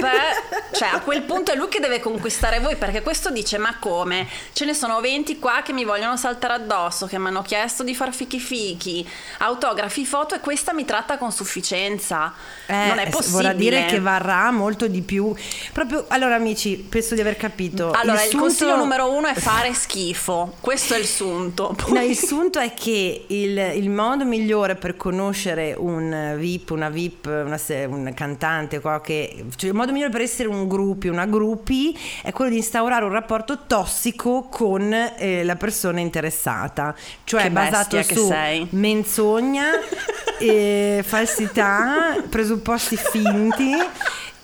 [0.73, 4.29] cioè a quel punto è lui che deve conquistare voi perché questo dice ma come?
[4.53, 7.95] Ce ne sono 20 qua che mi vogliono saltare addosso, che mi hanno chiesto di
[7.95, 12.35] far fichi fichi, autografi, foto e questa mi tratta con sufficienza.
[12.67, 13.43] Eh, non è possibile.
[13.43, 15.35] Vorrà dire che varrà molto di più.
[15.73, 17.91] Proprio, allora amici, penso di aver capito.
[17.91, 20.57] Allora, il, sunto- consiglio numero uno è fare schifo.
[20.61, 21.75] Questo è il sunto.
[21.75, 26.91] Poi- No, il sunto è che il, il modo migliore per conoscere un VIP, una
[26.91, 31.27] VIP, una un cantante, qua che, cioè il modo migliore per essere un gruppi, una
[31.27, 37.51] gruppi, è quello di instaurare un rapporto tossico con eh, la persona interessata, cioè Che
[37.51, 38.33] basato su
[38.71, 39.71] menzogna,
[40.39, 43.73] eh, falsità, presupposti finti.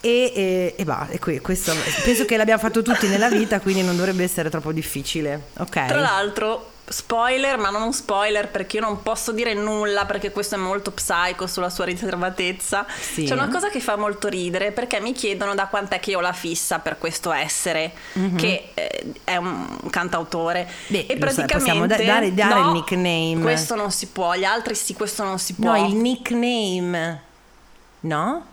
[0.05, 3.83] E, e, e va, e qui- questo penso che l'abbiamo fatto tutti nella vita, quindi
[3.83, 5.51] non dovrebbe essere troppo difficile.
[5.59, 5.87] Ok.
[5.87, 10.55] Tra l'altro, spoiler, ma non un spoiler perché io non posso dire nulla perché questo
[10.55, 12.87] è molto psycho sulla sua riservatezza.
[13.01, 13.25] Sì.
[13.25, 16.21] C'è una cosa che fa molto ridere perché mi chiedono da quant'è che io ho
[16.21, 17.93] la fissa per questo essere,
[18.37, 20.69] che eh, è un cantautore.
[20.89, 23.41] Beh, e praticamente possiamo da- dare- dare no, il nickname.
[23.41, 25.73] Questo non si può, gli altri sì, questo non si può.
[25.73, 27.23] No, il nickname.
[28.01, 28.47] No?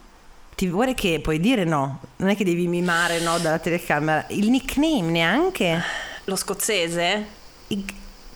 [0.55, 1.99] Ti vuole che puoi dire no?
[2.17, 4.25] Non è che devi mimare no dalla telecamera.
[4.29, 5.81] Il nickname neanche?
[6.25, 7.37] Lo scozzese?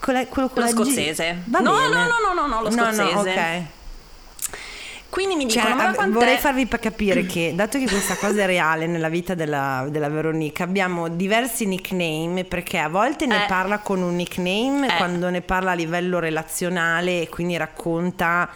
[0.03, 0.71] Il- con la- quello con Lo G.
[0.73, 1.43] scozzese.
[1.45, 1.87] Va No, bene.
[1.87, 3.01] no, no, no, no, no, lo scozzese.
[3.15, 3.61] ok.
[5.09, 6.13] Quindi mi Cioè, dicono, av- quant'è?
[6.13, 10.63] vorrei farvi capire che, dato che questa cosa è reale nella vita della, della Veronica,
[10.63, 13.47] abbiamo diversi nickname perché a volte ne Eh.
[13.47, 14.97] parla con un nickname, Eh.
[14.97, 18.49] quando ne parla a livello relazionale e quindi racconta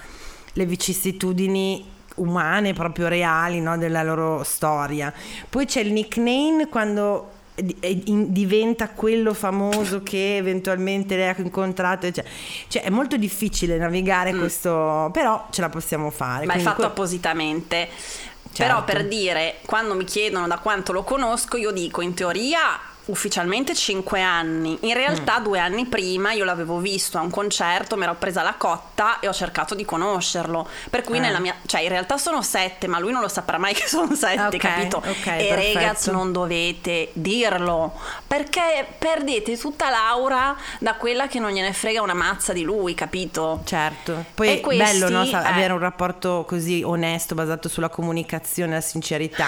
[0.54, 5.14] le vicissitudini umane, proprio reali, no, della loro storia.
[5.48, 12.24] Poi c'è il nickname quando diventa quello famoso che eventualmente lei ha incontrato cioè,
[12.68, 16.48] cioè è molto difficile navigare questo però ce la possiamo fare Mm.
[16.48, 17.88] Ma è fatto que- appositamente.
[18.56, 18.84] Però Certo.
[18.92, 22.60] per dire, quando mi chiedono da quanto lo conosco, io dico in teoria
[23.08, 24.78] ufficialmente 5 anni.
[24.82, 28.54] In realtà due anni prima io l'avevo visto a un concerto, mi ero presa la
[28.56, 30.68] cotta e ho cercato di conoscerlo.
[30.90, 31.20] Per cui Eh.
[31.22, 31.56] nella mia...
[31.66, 34.58] cioè in realtà sono 7, ma lui non lo saprà mai che sono 7, Ok,
[34.58, 34.98] capito?
[34.98, 35.74] ok, e perfetto.
[35.80, 37.94] ragazzi non dovete dirlo,
[38.26, 43.62] perché perdete tutta l'aura da quella che non gliene frega una mazza di lui, capito?
[43.66, 45.52] Certo, poi è questi, bello no, sa- eh.
[45.52, 49.48] avere un rapporto così onesto, basato sulla comunicazione e la sincerità.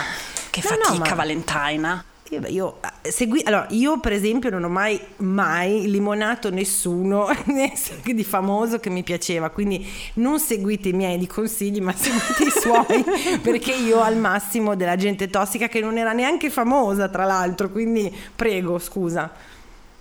[0.49, 2.03] Che No, no, fatica ma- Valentina.
[2.29, 7.27] Io, eh, segui- allora, io per esempio non ho mai, mai limonato nessuno
[8.05, 12.51] di famoso che mi piaceva, quindi non seguite i miei di consigli, ma seguite i
[12.51, 17.25] suoi, perché io ho al massimo della gente tossica che non era neanche famosa, tra
[17.25, 19.31] l'altro, quindi prego, scusa.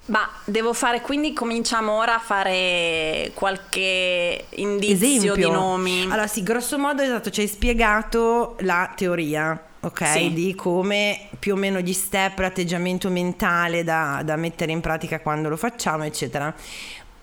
[0.06, 6.02] Ma devo fare, quindi cominciamo ora a fare qualche indizio di nomi.
[6.04, 9.62] Allora sì, grosso modo esatto, ci hai spiegato la teoria.
[9.80, 10.32] Ok, Sì.
[10.32, 15.48] di come più o meno gli step, l'atteggiamento mentale da, da mettere in pratica quando
[15.48, 16.52] lo facciamo, eccetera.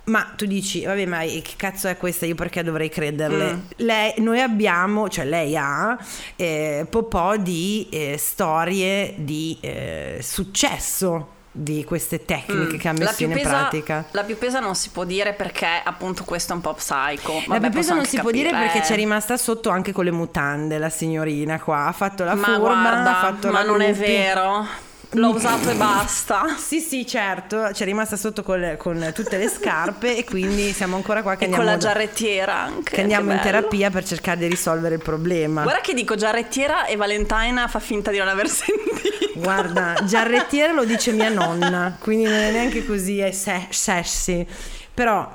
[0.05, 2.25] Ma tu dici, vabbè, ma che cazzo è questa?
[2.27, 3.53] Io perché dovrei crederle?
[3.53, 3.59] Mm.
[3.77, 5.97] Lei, noi abbiamo, cioè lei ha
[6.35, 12.77] eh, po' po' di eh, storie di eh, successo di queste tecniche Mm.
[12.79, 14.05] che ha La messo più in pesa- pratica.
[14.11, 17.33] La più pesa non si può dire perché appunto questo è un po' psycho.
[17.47, 18.71] La Vabbè, Pepesa posso non anche si può dire capire.
[18.71, 21.85] perché c'è rimasta sotto anche con le mutande la signorina qua.
[21.87, 24.17] Ha fatto la Ma forma, guarda, ha fatto ma la non è groupie.
[24.17, 24.67] vero.
[25.11, 26.55] L'ho usato e basta.
[26.57, 30.95] Sì, sì, certo, c'è rimasta sotto con, le- con tutte le scarpe e quindi siamo
[30.95, 32.95] ancora qua che E con la giarrettiera anche.
[32.95, 35.61] che andiamo che in terapia per cercare di risolvere il problema.
[35.63, 39.13] Guarda che dico giarrettiera e Valentina fa finta di non aver sentito.
[39.35, 44.45] Guarda, giarrettiere lo dice mia nonna, quindi non è neanche così è se- sexy.
[44.93, 45.29] Però,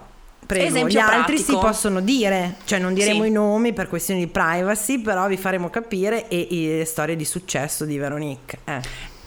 [0.47, 1.59] prego, Esempio gli altri pratico.
[1.61, 3.29] si possono dire, cioè non diremo Sì.
[3.29, 7.25] i nomi per questioni di privacy, però vi faremo capire e, e le storie di
[7.25, 8.59] successo di Veronique.
[8.65, 8.81] Eh.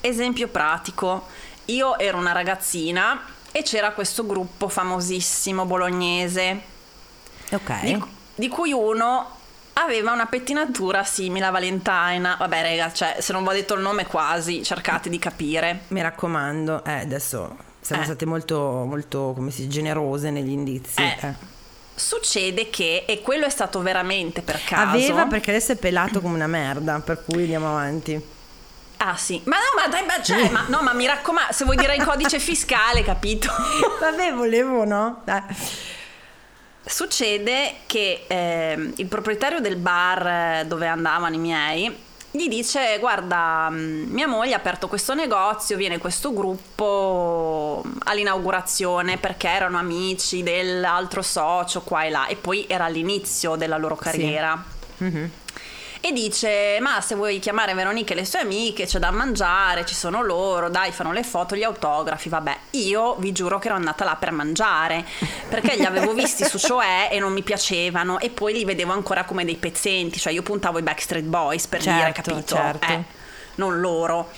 [0.06, 1.28] Esempio pratico.
[1.66, 3.22] Io ero una ragazzina
[3.54, 6.62] e c'era questo gruppo famosissimo bolognese.
[7.52, 7.82] Ok.
[7.84, 8.04] di,
[8.36, 9.30] di cui uno
[9.74, 12.36] aveva una pettinatura simile a Valentina.
[12.38, 15.84] Vabbè, raga, cioè, se non vi ho detto il nome quasi, cercate di capire.
[15.88, 18.06] Mi raccomando, eh, adesso siamo Eh.
[18.06, 21.02] state molto, molto, come si generose negli indizi.
[21.02, 21.34] Eh, eh.
[21.96, 24.98] Succede che, e quello è stato veramente per caso.
[24.98, 28.42] Aveva perché adesso è pelato come una merda, per cui andiamo avanti.
[29.06, 31.76] Ah sì, ma no, ma dai, ma, cioè, ma, no, ma mi raccomando, se vuoi
[31.76, 33.50] dire il codice fiscale, capito?
[34.00, 35.22] Vabbè, volevo, no?
[35.26, 35.42] Dai.
[36.86, 41.98] Succede che ehm, il proprietario del bar eh, dove andavano i miei
[42.36, 49.50] gli dice guarda mm, mia moglie ha aperto questo negozio viene questo gruppo all'inaugurazione perché
[49.50, 55.30] erano amici dell'altro socio qua e là e poi era all'inizio della loro carriera Mhm.
[56.06, 59.96] E dice ma se vuoi chiamare Veronica e le sue amiche c'è da mangiare ci
[59.96, 62.58] sono loro dai fanno le foto gli autografi vabbè.
[62.72, 65.06] Io vi giuro che ero andata là per mangiare
[65.48, 69.24] perché li avevo visti su Cioè e non mi piacevano e poi li vedevo ancora
[69.24, 72.56] come dei pezzenti cioè io puntavo i Backstreet Boys per dire Certo, capito?
[72.56, 72.92] certo.
[72.92, 73.04] Eh,
[73.56, 74.30] non loro.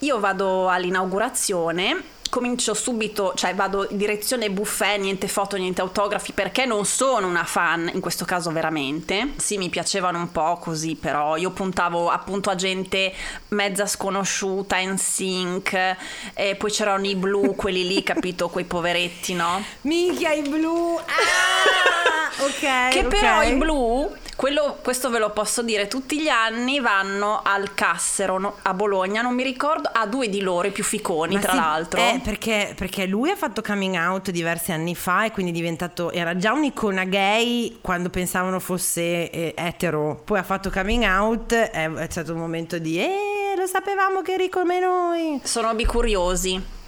[0.00, 6.64] Io vado all'inaugurazione, comincio subito, cioè vado in direzione buffet, niente foto, niente autografi, perché
[6.64, 9.32] non sono una fan, in questo caso veramente.
[9.36, 13.12] Sì, mi piacevano un po' così, però io puntavo appunto a gente
[13.48, 15.96] mezza sconosciuta, in sync,
[16.32, 19.62] e poi c'erano i blu, quelli lì, capito, quei poveretti, no?
[19.82, 20.98] Minchia, i blu!
[20.98, 21.90] Ah!
[22.44, 22.88] ok.
[22.90, 23.08] Che ok.
[23.08, 24.08] però i blu,
[24.40, 28.56] quello, questo ve lo posso dire, tutti gli anni vanno al Cassero no?
[28.62, 31.56] a Bologna, non mi ricordo, a due di loro, i più ficoni Ma tra sì,
[31.58, 32.00] l'altro.
[32.00, 36.10] eh, perché, perché lui ha fatto coming out diversi anni fa e quindi è diventato.
[36.10, 40.22] Era già un'icona gay quando pensavano fosse eh, etero.
[40.24, 41.52] Poi ha fatto coming out.
[41.52, 42.98] È, è stato un momento di.
[42.98, 45.38] Eh, lo sapevamo che eri come noi.
[45.44, 46.78] Sono bicuriosi.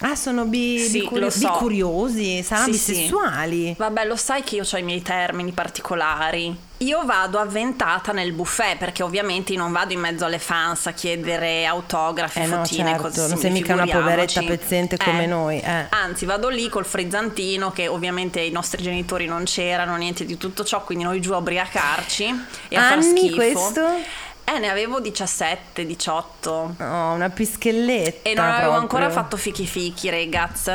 [0.00, 1.50] Ah, sono bi, Sì, lo so.
[1.50, 2.92] bicuriosi, saranno Sì, sì.
[2.92, 3.74] bisessuali.
[3.76, 6.68] Vabbè, lo sai che io ho i miei termini particolari.
[6.78, 11.66] Io vado avventata nel buffet perché ovviamente non vado in mezzo alle fans a chiedere
[11.66, 15.86] autografi, Eh no, fotine, certo, cose non sei mica una poveretta pezzente come noi, eh.
[15.90, 20.64] Anzi, vado lì col frizzantino che ovviamente i nostri genitori non c'erano, niente di tutto
[20.64, 23.34] ciò, quindi noi giù a ubriacarci e a far Anni schifo.
[23.34, 23.86] questo?
[24.44, 26.50] Eh, ne avevo 17, 18.
[26.78, 28.28] Oh, una pischelletta.
[28.28, 28.80] E non avevo proprio.
[28.80, 30.72] ancora fatto fichi fichi, ragazzi.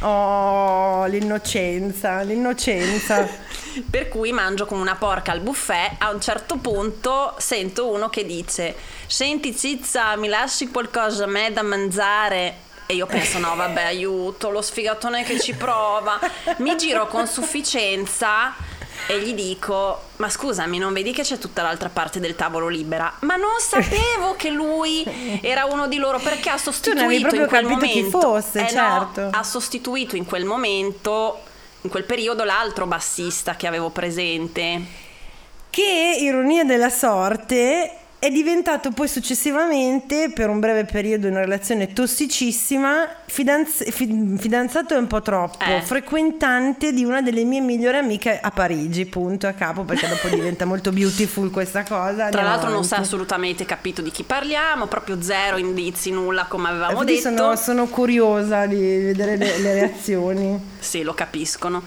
[0.00, 3.26] Oh, l'innocenza, l'innocenza.
[3.88, 5.94] Per cui mangio come una porca al buffet.
[5.98, 8.74] A un certo punto sento uno che dice:
[9.06, 12.64] Senti, Cizza, mi lasci qualcosa a me da mangiare?
[12.86, 16.18] E io penso: No, vabbè, aiuto, lo sfigatone che ci prova.
[16.58, 18.54] Mi giro con sufficienza.
[19.06, 23.12] E gli dico: Ma scusami, non vedi che c'è tutta l'altra parte del tavolo libera?
[23.20, 25.04] Ma non sapevo che lui
[25.42, 27.86] era uno di loro perché ha sostituito in quel momento.
[27.86, 29.20] Chi fosse, eh certo.
[29.22, 31.40] No, ha sostituito in quel momento,
[31.82, 35.04] in quel periodo, l'altro bassista che avevo presente.
[35.70, 43.08] Che ironia della sorte è diventato poi successivamente, per un breve periodo, una relazione tossicissima,
[43.24, 45.80] fidanz- fidanzato è un po' troppo, eh.
[45.80, 50.64] frequentante di una delle mie migliori amiche a Parigi, punto a capo, perché dopo diventa
[50.64, 52.28] molto beautiful questa cosa.
[52.28, 52.88] Tra l'altro avanti.
[52.88, 57.36] non è assolutamente capito di chi parliamo, proprio zero indizi, nulla come avevamo Infatti detto.
[57.36, 60.60] Sono, sono curiosa di vedere le, le reazioni.
[60.80, 61.80] sì, lo capiscono.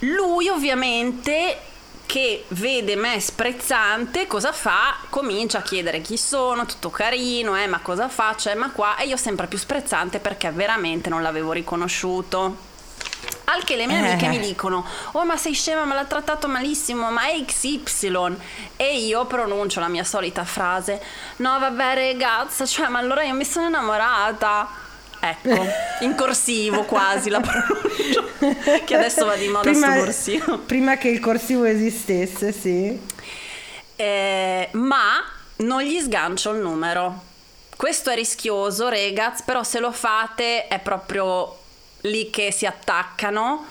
[0.00, 1.56] Lui ovviamente
[2.06, 4.96] che vede me sprezzante, cosa fa?
[5.10, 9.06] Comincia a chiedere chi sono, tutto carino, eh, ma cosa faccio, eh, ma qua, e
[9.06, 12.74] io sempre più sprezzante perché veramente non l'avevo riconosciuto.
[13.48, 14.28] Al che le mie amiche eh.
[14.28, 18.36] mi dicono: Oh, ma sei scema, me l'ha trattato malissimo, ma è XY.
[18.76, 21.02] E io pronuncio la mia solita frase:
[21.36, 24.84] No, vabbè, ragazza, cioè, ma allora io mi sono innamorata.
[25.30, 25.66] Ecco,
[26.00, 30.58] in corsivo quasi la pronuncio, che adesso va di moda prima, corsivo.
[30.58, 32.98] Prima che il corsivo esistesse, sì.
[33.96, 35.24] Eh, ma
[35.56, 37.22] non gli sgancio il numero.
[37.76, 41.56] Questo è rischioso, ragazzi, però se lo fate è proprio
[42.02, 43.66] lì che si attaccano.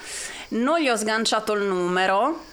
[0.49, 2.43] Non gli ho sganciato il numero,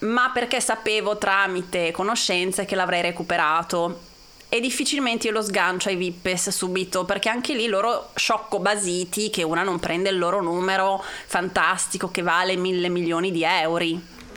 [0.00, 4.14] ma perché sapevo tramite conoscenze che l'avrei recuperato
[4.56, 9.42] e difficilmente io lo sgancio ai Vippes subito perché anche lì loro sciocco basiti che
[9.42, 13.84] una non prende il loro numero fantastico che vale mille milioni di euro.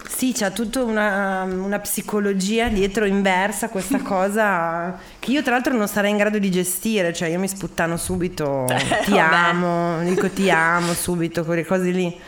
[0.06, 5.88] Sì, c'è tutta una, una, psicologia dietro inversa questa cosa che io tra l'altro non
[5.88, 9.22] sarei in grado di gestire, cioè io mi sputtano subito, eh, ti vabbè.
[9.22, 12.20] amo, dico ti amo subito, quelle cose lì.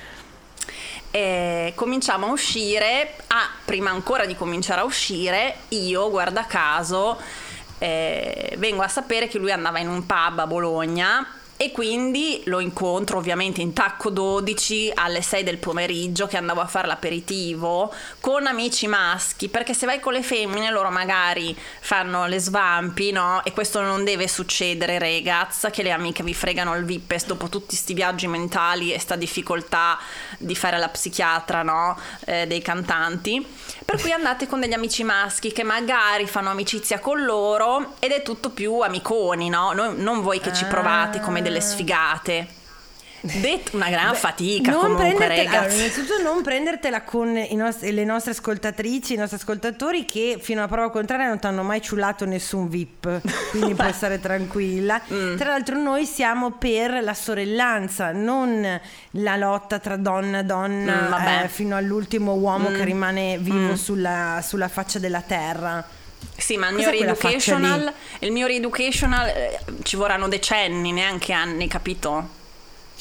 [1.13, 7.19] E cominciamo a uscire, ah, prima ancora di cominciare a uscire, io guarda caso
[7.81, 11.25] eh, vengo a sapere che lui andava in un pub a Bologna
[11.57, 16.65] e quindi lo incontro ovviamente in tacco 12 alle 6 del pomeriggio che andavo a
[16.65, 22.39] fare l'aperitivo con amici maschi perché se vai con le femmine loro magari fanno le
[22.39, 23.43] svampi no?
[23.43, 27.67] E questo non deve succedere ragazza che le amiche vi fregano il vipes dopo tutti
[27.67, 29.99] questi viaggi mentali e sta difficoltà
[30.39, 31.95] di fare la psichiatra no?
[32.25, 33.45] Eh, dei cantanti
[33.91, 38.21] per cui andate con degli amici maschi che magari fanno amicizia con loro ed è
[38.21, 42.59] tutto più amiconi no non, voi che ci provate come delle sfigate.
[43.21, 45.77] Detto una gran Beh, fatica comunque, ragazzi.
[45.77, 50.89] Innanzitutto non prendertela con nostri, le nostre ascoltatrici, i nostri ascoltatori che fino a prova
[50.89, 54.99] contraria non ti hanno mai ciullato nessun VIP, quindi puoi stare tranquilla.
[55.13, 55.37] Mm.
[55.37, 61.43] Tra l'altro noi siamo per la sorellanza, non la lotta tra donna e donna mm,
[61.43, 62.75] eh, fino all'ultimo uomo mm.
[62.75, 63.73] che rimane vivo mm.
[63.73, 65.85] sulla, sulla faccia della terra.
[66.37, 72.39] Sì, ma il mio, reeducational, il mio reeducational eh, ci vorranno decenni, neanche anni, capito?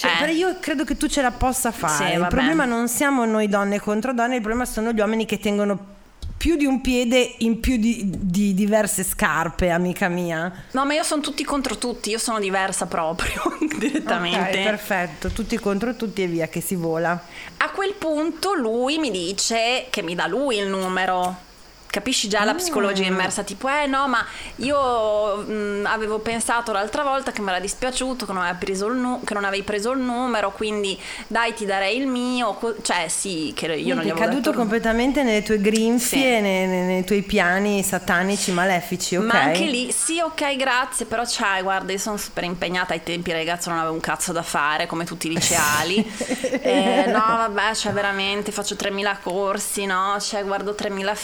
[0.01, 0.32] Cioè, eh.
[0.32, 2.12] io credo che tu ce la possa fare.
[2.12, 5.38] Sì, il problema non siamo noi donne contro donne, il problema sono gli uomini che
[5.38, 5.98] tengono
[6.38, 10.51] più di un piede in più di, di, diverse scarpe, amica mia.
[10.70, 13.42] No, ma io sono tutti contro tutti, io sono diversa proprio
[13.78, 14.38] direttamente.
[14.38, 17.11] Ok, perfetto, tutti contro tutti e via che si vola.
[17.59, 21.48] A quel punto lui mi dice che mi dà lui il numero
[21.91, 23.12] capisci già la psicologia mm.
[23.12, 24.24] immersa, tipo, eh no, ma
[24.57, 28.97] io mh, mm, avevo pensato l'altra volta che mi era dispiaciuto, che non, preso il
[28.97, 33.09] nu- che non avevi preso il numero, quindi dai ti darei il mio, co- cioè
[33.09, 36.41] sì, che io non gli avevo È caduto completamente nelle tue grinfie, sì.
[36.41, 39.24] nei, nei, nei, tuoi piani satanici malefici, ok?
[39.24, 43.32] Ma anche lì, sì, ok, grazie, però cioè, guarda, io sono super impegnata ai tempi,
[43.32, 45.99] ragazzi, non avevo un cazzo da fare, come tutti i liceali.
[46.62, 50.16] eh, no, vabbè, cioè veramente faccio 3000 corsi, no?
[50.20, 51.14] Cioè guardo 3000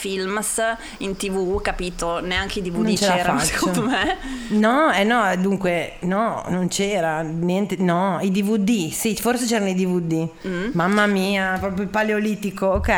[0.99, 2.21] in tv, capito?
[2.21, 4.17] Neanche i DVD c'erano secondo me.
[4.49, 9.75] No, eh no, dunque, no, non c'era niente, no, i DVD, sì, forse c'erano i
[9.75, 10.29] DVD.
[10.47, 10.71] Mm.
[10.73, 12.89] Mamma mia, proprio il paleolitico, ok?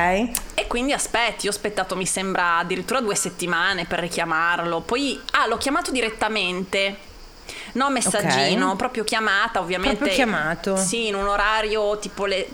[0.55, 5.57] E quindi aspetti, ho aspettato mi sembra addirittura due settimane per richiamarlo, poi, ah, l'ho
[5.57, 7.07] chiamato direttamente
[7.73, 8.77] no messaggino, okay.
[8.77, 9.97] proprio chiamata ovviamente.
[9.97, 10.77] Proprio chiamato.
[10.77, 12.47] Sì, in un orario tipo le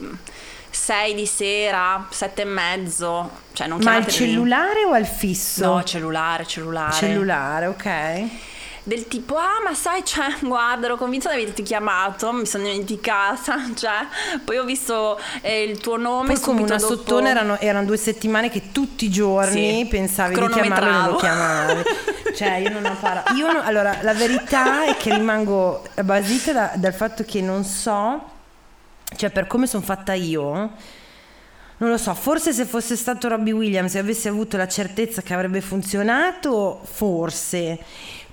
[0.75, 3.31] 6 di sera, 7 e mezzo.
[3.53, 5.67] Cioè non Ma al cellulare o al fisso?
[5.67, 6.93] No, cellulare, cellulare.
[6.93, 8.53] Cellulare, ok
[8.87, 13.57] del tipo ah ma sai cioè guarda ero convinta di averti chiamato mi sono dimenticata
[13.75, 14.07] cioè
[14.45, 16.95] poi ho visto eh, il tuo nome poi come una dopo...
[16.95, 19.87] sottone erano, erano, due settimane che tutti i giorni sì.
[19.87, 21.83] pensavi di chiamarlo e non lo chiamavi
[22.37, 23.63] cioè io non ho parlato io non...
[23.65, 28.33] allora la verità è che rimango basita da, dal fatto che non so
[29.17, 30.73] cioè per come sono fatta io
[31.77, 35.35] non lo so, forse se fosse stato Robbie Williams e avessi avuto la certezza che
[35.35, 37.79] avrebbe funzionato, forse.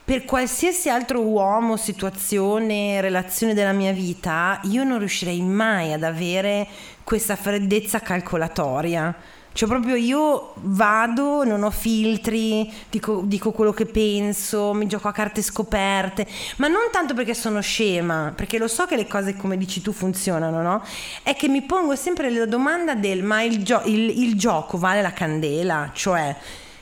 [0.04, 6.68] Per qualsiasi altro uomo, situazione, relazione della mia vita, io non riuscirei mai ad avere
[7.04, 9.16] questa freddezza calcolatoria.
[9.54, 15.12] Cioè proprio io vado, non ho filtri, dico, dico, quello che penso, mi gioco a
[15.12, 16.26] carte scoperte,
[16.58, 19.92] ma non tanto perché sono scema, perché lo so che le cose come dici tu
[19.92, 20.82] funzionano, no?
[21.22, 25.02] È che mi pongo sempre la domanda del ma il, gio- il, il gioco vale
[25.02, 25.92] la candela?
[25.94, 26.36] Cioè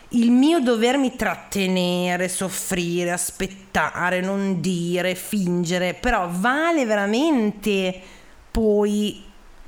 [0.10, 8.00] il mio dovermi trattenere, soffrire, aspettare, non dire, fingere, però vale veramente
[8.52, 9.24] poi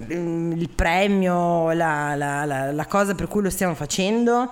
[0.08, 4.52] il premio, la, la, la, la cosa per cui lo stiamo facendo?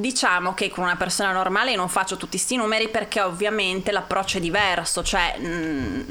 [0.00, 4.40] Diciamo che con una persona normale non faccio tutti questi numeri perché ovviamente l'approccio è
[4.40, 6.02] diverso, cioè mh, mm,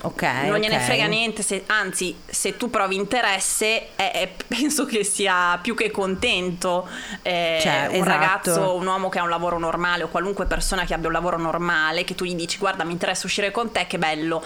[0.00, 0.86] okay, non gliene okay.
[0.86, 5.92] frega niente, se, anzi se tu provi interesse è, è, penso che sia più che
[5.92, 6.88] contento
[7.22, 8.08] eh, cioè, un esatto.
[8.08, 11.38] ragazzo, un uomo che ha un lavoro normale o qualunque persona che abbia un lavoro
[11.38, 14.42] normale che tu gli dici guarda mi interessa uscire con te, che bello.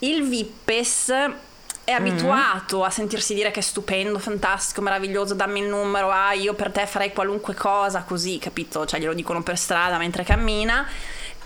[0.00, 1.12] Il VIPES
[1.84, 1.96] è mm.
[1.96, 2.82] abituato mm.
[2.82, 6.86] a sentirsi dire che è stupendo, fantastico, meraviglioso, dammi il numero, ah io per te
[6.86, 8.86] farei qualunque cosa, così, capito?
[8.86, 10.86] Cioè glielo dicono per strada mentre cammina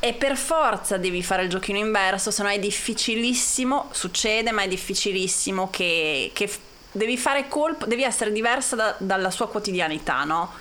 [0.01, 4.69] e per forza devi fare il giochino inverso, se no è difficilissimo, succede, ma è
[4.69, 6.49] difficilissimo che, che
[6.93, 10.53] devi fare colpo, devi essere diversa da, dalla sua quotidianità, no?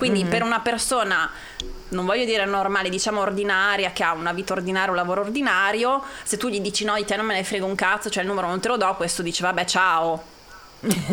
[0.00, 0.30] Quindi mm-hmm.
[0.30, 1.30] per una persona
[1.90, 6.38] non voglio dire normale, diciamo ordinaria, che ha una vita ordinaria, un lavoro ordinario, se
[6.38, 8.48] tu gli dici no, di te non me ne frega un cazzo, cioè il numero
[8.48, 10.22] non te lo do, questo dice vabbè ciao.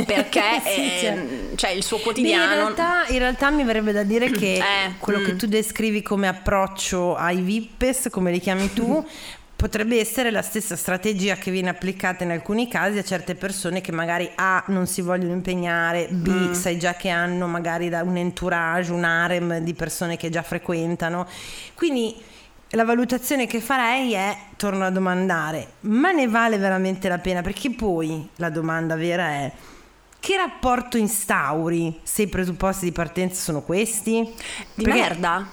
[0.06, 1.26] Perché sì, è, cioè.
[1.56, 2.46] cioè il suo quotidiano.
[2.46, 5.26] Beh, in, realtà, in, realtà, mi verrebbe da dire che eh, quello mm.
[5.26, 9.06] che tu descrivi come approccio ai VIPES, come li chiami tu,
[9.58, 13.92] potrebbe essere la stessa strategia che viene applicata in alcuni casi a certe persone che
[13.92, 16.52] magari A non si vogliono impegnare, B mm.
[16.54, 21.28] sai già che hanno magari un entourage, un harem di persone che già frequentano.
[21.74, 22.16] Quindi
[22.72, 27.42] la valutazione che farei è, torno a domandare, ma ne vale veramente la pena?
[27.42, 29.52] Perché poi la domanda vera è,
[30.20, 34.22] che rapporto instauri se i presupposti di partenza sono questi?
[34.76, 35.00] Di Perché...
[35.00, 35.48] merda?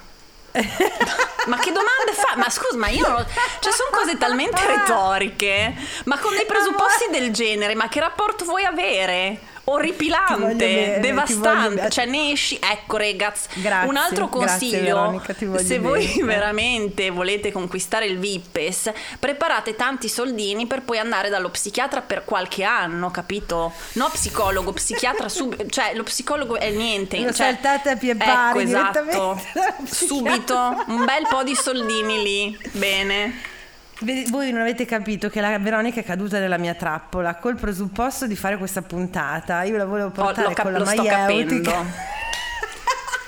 [1.47, 2.35] Ma che domande fa?
[2.35, 3.25] Ma scusa, ma io non...
[3.59, 5.73] Cioè, sono cose talmente retoriche.
[6.05, 9.53] Ma con dei presupposti del genere, ma che rapporto vuoi avere?
[9.65, 16.05] Orripilante, bene, devastante, cioè ne esci, ecco ragazzi, grazie, un altro consiglio, grazie, se voi
[16.05, 16.23] bene.
[16.23, 22.63] veramente volete conquistare il VIPES, preparate tanti soldini per poi andare dallo psichiatra per qualche
[22.63, 23.71] anno, capito?
[23.93, 27.17] No psicologo, psichiatra, sub- cioè lo psicologo è niente.
[27.17, 29.41] Lo cioè, saltate a pie pari ecco, esatto,
[29.85, 33.53] subito, un bel po' di soldini lì, bene.
[34.01, 38.35] Voi non avete capito che la Veronica è caduta nella mia trappola col presupposto di
[38.35, 39.63] fare questa puntata.
[39.63, 42.13] Io la volevo portare oh, cap- con la maieutica.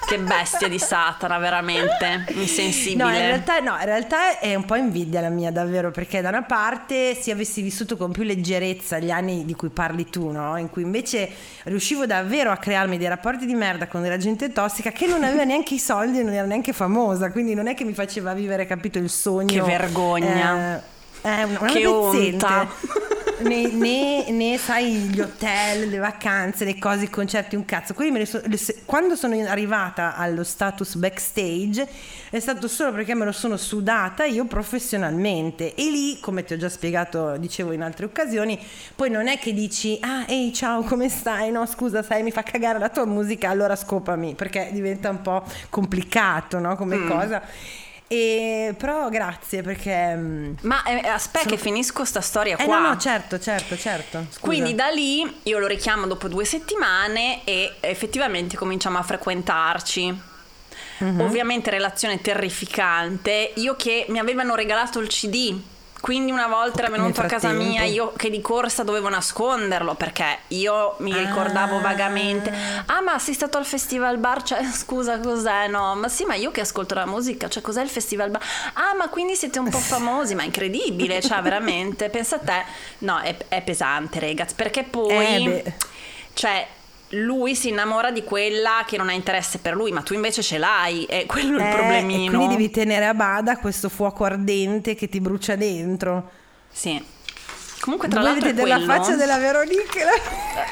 [0.08, 3.04] Che bestia di Satana, veramente insensibile.
[3.04, 6.30] No in, realtà, no, in realtà è un po' invidia la mia, davvero, perché da
[6.30, 10.56] una parte se avessi vissuto con più leggerezza gli anni di cui parli tu, no?
[10.56, 11.30] In cui invece
[11.64, 15.44] riuscivo davvero a crearmi dei rapporti di merda con della gente tossica che non aveva
[15.44, 18.66] neanche i soldi e non era neanche famosa, quindi non è che mi faceva vivere,
[18.66, 19.62] capito, il sogno.
[19.62, 20.78] Che vergogna.
[20.78, 20.96] Eh,
[21.36, 22.68] è una, una che onta
[23.40, 27.94] né, né, né, sai gli hotel, le vacanze, le cose, i concerti, un cazzo.
[27.94, 31.88] Quindi so, le, quando sono arrivata allo status backstage
[32.30, 36.58] è stato solo perché me lo sono sudata io professionalmente e lì, come ti ho
[36.58, 38.60] già spiegato, dicevo in altre occasioni,
[38.96, 41.52] poi non è che dici "Ah, ehi, ciao, come stai?
[41.52, 45.44] No, scusa, sai, mi fa cagare la tua musica, allora scopami", perché diventa un po'
[45.70, 47.10] complicato, no, come mm.
[47.10, 47.42] cosa.
[48.08, 50.16] E, però grazie perché...
[50.16, 51.56] Mm, Ma eh, aspetta sono...
[51.56, 52.80] che finisco sta storia eh, qua.
[52.80, 54.26] No, no, certo, certo, certo.
[54.30, 54.40] Scusa.
[54.40, 60.36] Quindi da lì io lo richiamo dopo due settimane e effettivamente cominciamo a frequentarci.
[61.04, 61.20] Mm-hmm.
[61.20, 63.52] Ovviamente relazione terrificante.
[63.56, 65.60] Io che mi avevano regalato il CD
[66.08, 70.38] quindi una volta era venuto a casa mia, io che di corsa dovevo nasconderlo perché
[70.48, 71.82] io mi ricordavo ah.
[71.82, 72.50] vagamente.
[72.86, 74.42] Ah, ma sei stato al festival bar?
[74.42, 75.68] Cioè, scusa, cos'è?
[75.68, 78.42] No, ma sì, ma io che ascolto la musica, cioè, cos'è il festival bar?
[78.76, 82.08] Ah, ma quindi siete un po' famosi, ma incredibile, cioè, veramente.
[82.08, 82.64] Pensa a te.
[83.00, 85.46] No, è, è pesante, ragazzi, perché poi.
[85.46, 85.74] Eh,
[86.32, 86.66] cioè,
[87.12, 90.58] lui si innamora di quella che non ha interesse per lui, ma tu invece ce
[90.58, 92.38] l'hai, e quello è il eh, problemino.
[92.38, 96.30] quindi devi tenere a bada questo fuoco ardente che ti brucia dentro.
[96.70, 97.16] Sì.
[97.80, 98.86] Comunque tra Voi l'altro vedete quello...
[98.86, 100.00] la faccia della Veronica.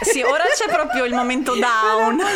[0.02, 2.16] Eh, sì, ora c'è proprio il momento down.
[2.16, 2.32] no, mi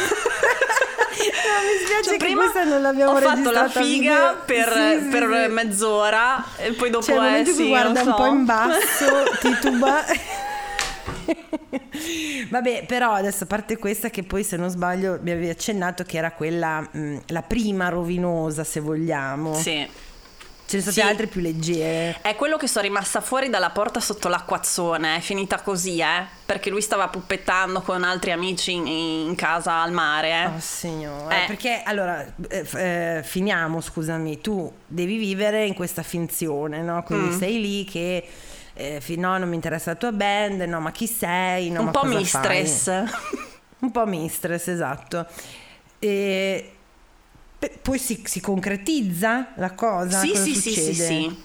[1.84, 5.52] spiace cioè, prima questa non l'abbiamo ho fatto la figa per, sì, sì, per sì.
[5.52, 8.10] mezz'ora e poi dopo cioè, è sì, guarda so.
[8.10, 10.06] un po' in basso, tituba
[12.50, 16.18] Vabbè, però adesso a parte questa che poi se non sbaglio mi avevi accennato che
[16.18, 19.54] era quella, mh, la prima rovinosa se vogliamo.
[19.56, 19.88] Sì.
[20.70, 21.14] Ce ne sono state Sì.
[21.14, 22.18] altre più leggere.
[22.22, 26.24] È quello che sono rimasta fuori dalla porta sotto l'acquazzone, è finita così, eh?
[26.46, 30.46] Perché lui stava puppettando con altri amici in, in casa al mare, eh?
[30.46, 31.48] Oh signore, Eh.
[31.48, 37.02] perché allora eh, eh, finiamo, scusami, tu devi vivere in questa finzione, no?
[37.02, 37.40] Quindi Mm.
[37.40, 38.24] sei lì che
[38.80, 41.70] eh, no, non mi interessa la tua band, no, ma chi sei?
[41.70, 42.88] No, Un po' mistress.
[43.80, 45.26] Un po' mistress, esatto.
[46.00, 46.74] E
[47.82, 50.20] poi si, si concretizza la cosa?
[50.20, 51.44] Sì, Cosa sì, sì, sì, sì.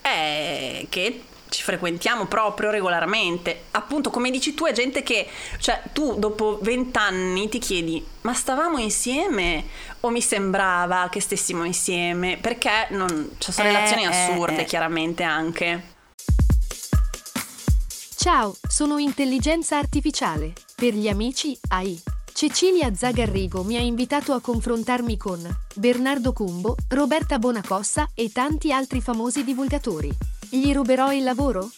[0.00, 3.64] È che ci frequentiamo proprio regolarmente.
[3.72, 5.28] Appunto, come dici tu, è gente che,
[5.58, 9.64] cioè, tu dopo vent'anni ti chiedi, ma stavamo insieme
[10.00, 12.38] o mi sembrava che stessimo insieme?
[12.40, 14.64] Perché non, ci sono Eh, relazioni eh, assurde, eh.
[14.64, 15.90] chiaramente anche.
[18.22, 20.52] Ciao, sono intelligenza artificiale.
[20.76, 22.00] Per gli amici, AI.
[22.32, 25.40] Cecilia Zagarrigo mi ha invitato a confrontarmi con
[25.74, 30.08] Bernardo Cumbo, Roberta Bonacossa e tanti altri famosi divulgatori.
[30.48, 31.68] Gli ruberò il lavoro?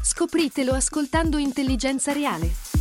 [0.00, 2.71] Scopritelo ascoltando Intelligenza Reale.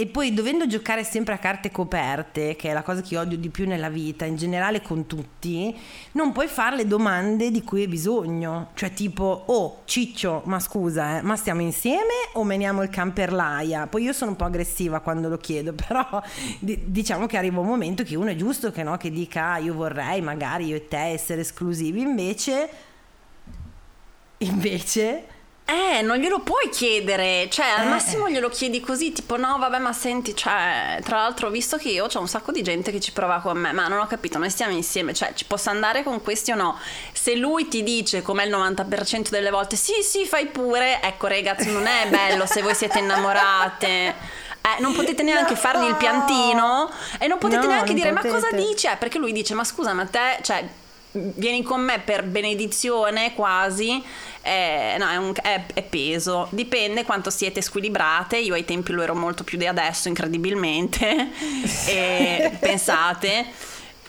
[0.00, 3.50] E poi dovendo giocare sempre a carte coperte, che è la cosa che odio di
[3.50, 5.78] più nella vita, in generale con tutti,
[6.12, 8.70] non puoi fare le domande di cui hai bisogno.
[8.72, 13.88] Cioè tipo, oh Ciccio, ma scusa, eh, ma stiamo insieme o meniamo il camperlaia?
[13.88, 16.22] Poi io sono un po' aggressiva quando lo chiedo, però
[16.60, 19.58] di- diciamo che arriva un momento che uno è giusto che, no, che dica, ah,
[19.58, 22.70] io vorrei magari io e te essere esclusivi, invece...
[24.38, 25.38] Invece...
[25.72, 27.88] Eh, non glielo puoi chiedere, cioè al Eh.
[27.90, 32.06] massimo glielo chiedi così, tipo no, vabbè, ma senti, cioè, tra l'altro visto che io
[32.12, 34.50] ho un sacco di gente che ci prova con me, ma non ho capito, noi
[34.50, 36.76] stiamo insieme, cioè ci posso andare con questi o no?
[37.12, 41.70] Se lui ti dice, come il 90% delle volte, sì, sì, fai pure, ecco ragazzi,
[41.70, 44.14] non è bello se voi siete innamorate.
[44.62, 45.58] Eh, non potete neanche No.
[45.58, 48.92] fargli il piantino e non potete No, neanche non dire ma cosa potete." dice?
[48.92, 50.62] Eh, Perché lui dice ma scusa ma te, cioè
[51.12, 54.02] vieni con me per benedizione quasi,
[54.42, 59.02] eh, no, è, un- è- è peso, dipende quanto siete squilibrate, io ai tempi lo
[59.02, 61.28] ero molto più di adesso incredibilmente,
[61.86, 63.46] e pensate.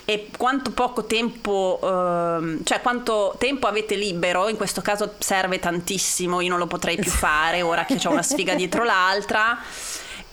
[0.03, 6.41] E quanto poco tempo, ehm, cioè quanto tempo avete libero, in questo caso serve tantissimo,
[6.41, 9.57] io non lo potrei più fare ora che ho una sfiga dietro l'altra.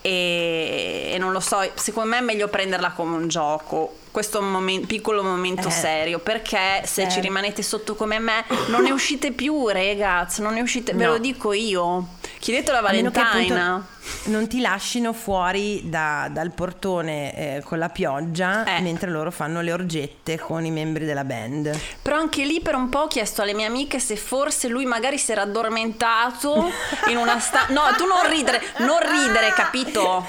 [0.01, 4.85] E, e non lo so, secondo me è meglio prenderla come un gioco, questo momen-
[4.85, 7.21] piccolo momento Eh, serio, perché se ci certo.
[7.21, 11.13] rimanete sotto come me non ne uscite più ragazzi, non ne uscite, ve No.
[11.13, 12.05] lo dico io,
[12.39, 13.87] chiedetelo a Valentina.
[14.25, 18.81] non ti lasciano fuori da- dal portone eh, con la pioggia Eh.
[18.81, 21.79] mentre loro fanno le orgette con i membri della band.
[22.03, 25.19] Però anche lì per un po' ho chiesto alle mie amiche se forse lui magari
[25.19, 26.71] si era addormentato
[27.09, 27.73] in una stanza.
[27.73, 30.25] No, tu non ridere, non ridere, capito?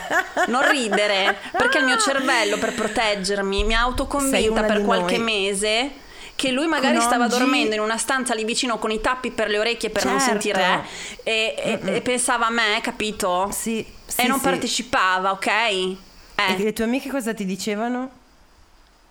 [0.47, 5.25] Non ridere, perché il mio cervello per proteggermi mi ha autoconvinta per qualche noi.
[5.25, 5.91] mese
[6.39, 9.29] che lui magari Con stava oggi- dormendo in una stanza lì vicino con i tappi
[9.31, 10.39] per le orecchie per non Certo.
[10.39, 10.85] sentire
[11.23, 13.49] eh, e, e- e pensava a me, capito?
[13.51, 14.43] Sì, sì, e non sì.
[14.45, 15.47] partecipava, ok?
[15.47, 15.97] E
[16.35, 18.09] Eh, le tue amiche cosa ti dicevano?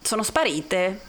[0.00, 1.00] sono sparite.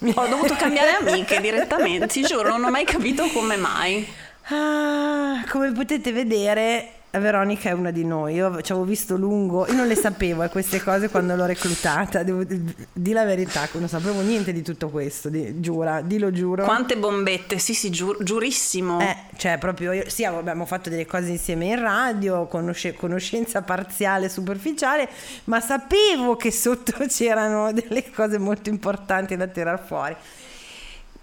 [0.16, 4.04] Ho dovuto cambiare amiche direttamente, ti giuro, non ho mai capito come mai.
[4.48, 8.34] Ah, come potete vedere, Veronica è una di noi.
[8.34, 12.22] Io ci avevo visto lungo, io non le sapevo eh, queste cose quando l'ho reclutata.
[12.22, 15.28] Devo, di la verità, non sapevo niente di tutto questo.
[15.28, 16.64] di- giura, dillo giuro.
[16.64, 19.00] Quante bombette, sì, sì, giur- giurissimo.
[19.00, 24.28] Eh, cioè proprio io, sì, abbiamo fatto delle cose insieme in radio, conosce- conoscenza parziale,
[24.28, 25.08] superficiale,
[25.44, 30.14] ma sapevo che sotto c'erano delle cose molto importanti da tirar fuori.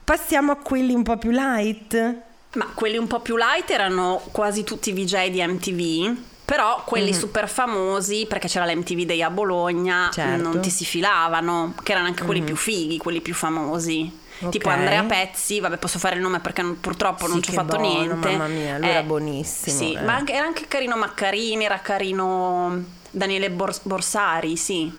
[0.04, 2.26] Passiamo a quelli un po' più light.
[2.58, 6.18] Ma quelli un po' più light erano quasi tutti i VJ di MTV.
[6.44, 7.18] Però quelli Mhm.
[7.18, 10.42] super famosi, perché c'era l'MTV Day a Bologna, Certo.
[10.42, 14.10] non ti si filavano, che erano anche quelli più fighi, quelli più famosi.
[14.40, 14.50] Ok.
[14.52, 17.54] Tipo Andrea Pezzi, vabbè posso fare il nome perché non- purtroppo non Sì, ci ho
[17.54, 18.30] fatto buono, niente.
[18.30, 20.02] mamma mia, lui era buonissimo, Sì, eh.
[20.02, 22.82] ma anche- era anche carino Maccarini, era carino
[23.12, 24.96] Daniele Bors- Borsari, sì.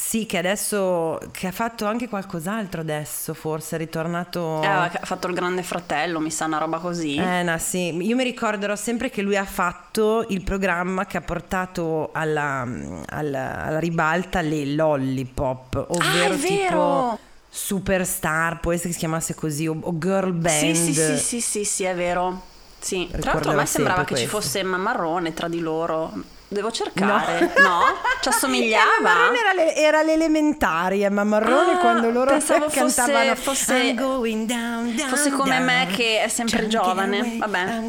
[0.00, 5.26] Sì, che adesso che ha fatto anche qualcos'altro adesso, forse è ritornato Eh, aveva fatto
[5.26, 7.16] il grande fratello, mi sa una roba così.
[7.16, 7.94] Eh, no, sì.
[7.96, 12.66] Io mi ricorderò sempre che lui ha fatto il programma che ha portato alla,
[13.06, 17.18] alla- alla ribalta le lollipop, ovvero Ah, è tipo vero!
[17.50, 20.74] Superstar, può essere che si chiamasse così, o, o Girl Band.
[20.74, 22.40] Sì, sì, sì, sì, sì, sì, è vero.
[22.78, 23.08] Sì.
[23.18, 24.40] Tra l'altro a me sembrava che sempre ci questo.
[24.48, 26.12] fosse Mammarrone tra di loro.
[26.50, 27.52] Devo cercare.
[27.60, 27.80] No?
[28.20, 28.84] Ci assomigliava?
[28.98, 33.94] Emma Marrone era, le- era l'elementare, Emma Marrone Ah, quando loro pensavo fosse- cantavano fosse-
[33.94, 37.18] going down, down, fosse come down, me che è sempre giovane.
[37.18, 37.84] away, Vabbè.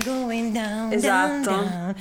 [0.89, 1.95] Esatto.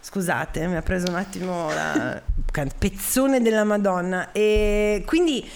[0.00, 2.20] Scusate, mi ha preso un attimo la
[2.78, 4.30] pezzone della Madonna.
[4.32, 5.46] E quindi,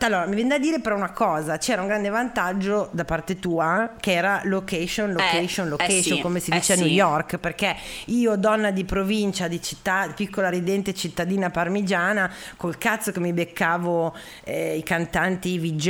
[0.00, 3.94] allora, mi viene da dire però una cosa: c'era un grande vantaggio da parte tua
[4.00, 6.82] che era location, location, eh location, sì, come si eh dice a sì.
[6.82, 7.38] New York.
[7.38, 7.76] Perché
[8.06, 14.14] io, donna di provincia, di città, piccola ridente cittadina parmigiana, col cazzo che mi beccavo
[14.44, 15.86] eh, i cantanti, i VJ,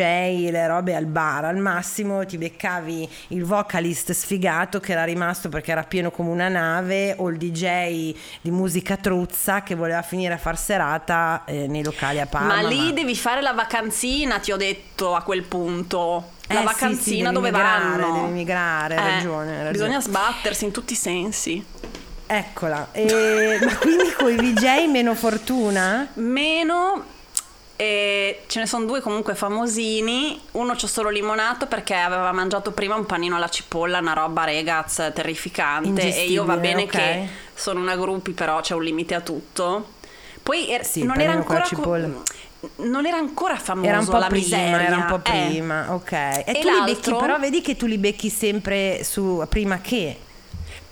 [0.51, 5.73] le robe al bar, al massimo ti beccavi il vocalist sfigato che era rimasto perché
[5.73, 10.39] era pieno come una nave o il DJ di musica truzza che voleva finire a
[10.39, 12.63] far serata eh, nei locali a Parma.
[12.63, 16.35] Ma lì devi fare la vacanzina, ti ho detto a quel punto.
[16.49, 18.21] La Eh, sì, sì, vacanzina devi dove migrare, vanno?
[18.21, 19.71] devi migrare, Eh, ragione, ragione.
[19.73, 21.65] Bisogna sbattersi in tutti i sensi.
[22.29, 26.09] Eccola, e, ma quindi con i VJ meno fortuna?
[26.15, 27.05] Meno.
[27.79, 30.41] e ce ne sono due comunque famosini.
[30.53, 35.13] Uno c'ho solo limonato perché aveva mangiato prima un panino alla cipolla, una roba regaz
[35.15, 36.15] terrificante.
[36.17, 36.89] E io va bene ok.
[36.91, 39.95] che sono una gruppi, però c'è un limite a tutto.
[40.43, 41.63] Poi er- Sì, non era ancora.
[41.73, 42.23] co-
[42.77, 44.87] non era ancora famoso Era un po' la prima, miseria.
[44.87, 45.21] era un po' Eh.
[45.49, 46.13] prima, ok.
[46.13, 50.19] E, E tu li becchi, però vedi che tu li becchi sempre su prima che.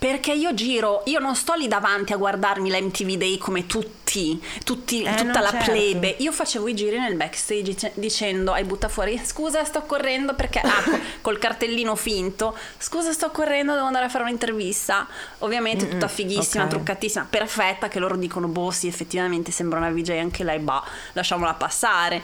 [0.07, 4.39] Perché io giro, io non sto lì davanti a guardarmi la MTV Day come tutti,
[4.63, 5.71] tutti Eh, tutta la certo.
[5.71, 6.15] plebe.
[6.19, 10.59] Io facevo i giri nel backstage dice- dicendo, hai butta fuori, scusa sto correndo perché,
[10.59, 15.07] ah, co- col cartellino finto, scusa sto correndo, devo andare a fare un'intervista.
[15.39, 16.69] Ovviamente tutta fighissima, ok.
[16.69, 20.83] truccatissima, perfetta, che loro dicono, boh sì, effettivamente sembra una VJ anche lei, bah,
[21.13, 22.21] lasciamola passare.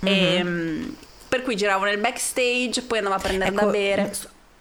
[0.00, 0.92] Ehm,
[1.28, 4.12] per cui giravo nel backstage, poi andavo a prendere da Ecco, bere.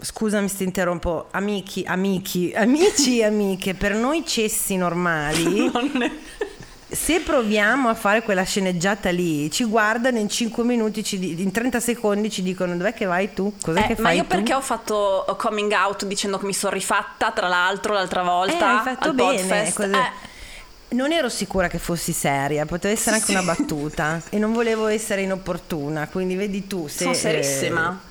[0.03, 6.11] Scusami se interrompo, amici, amici, amici e amiche, per noi cessi normali, Non è-
[6.93, 11.79] se proviamo a fare quella sceneggiata lì, ci guardano in 5 minuti, ci in 30
[11.79, 13.53] secondi ci dicono dov'è che vai tu?
[13.61, 16.53] Cos'è Eh, che fai ma io tu?" perché ho fatto coming out dicendo che mi
[16.53, 19.67] sono rifatta, tra l'altro, l'altra volta Eh, hai fatto al bene.
[19.67, 20.29] Eh,
[20.95, 25.21] Non ero sicura che fossi seria, poteva essere anche una battuta e non volevo essere
[25.21, 27.03] inopportuna, quindi vedi tu se...
[27.03, 27.97] sono serissima.
[28.05, 28.09] Eh,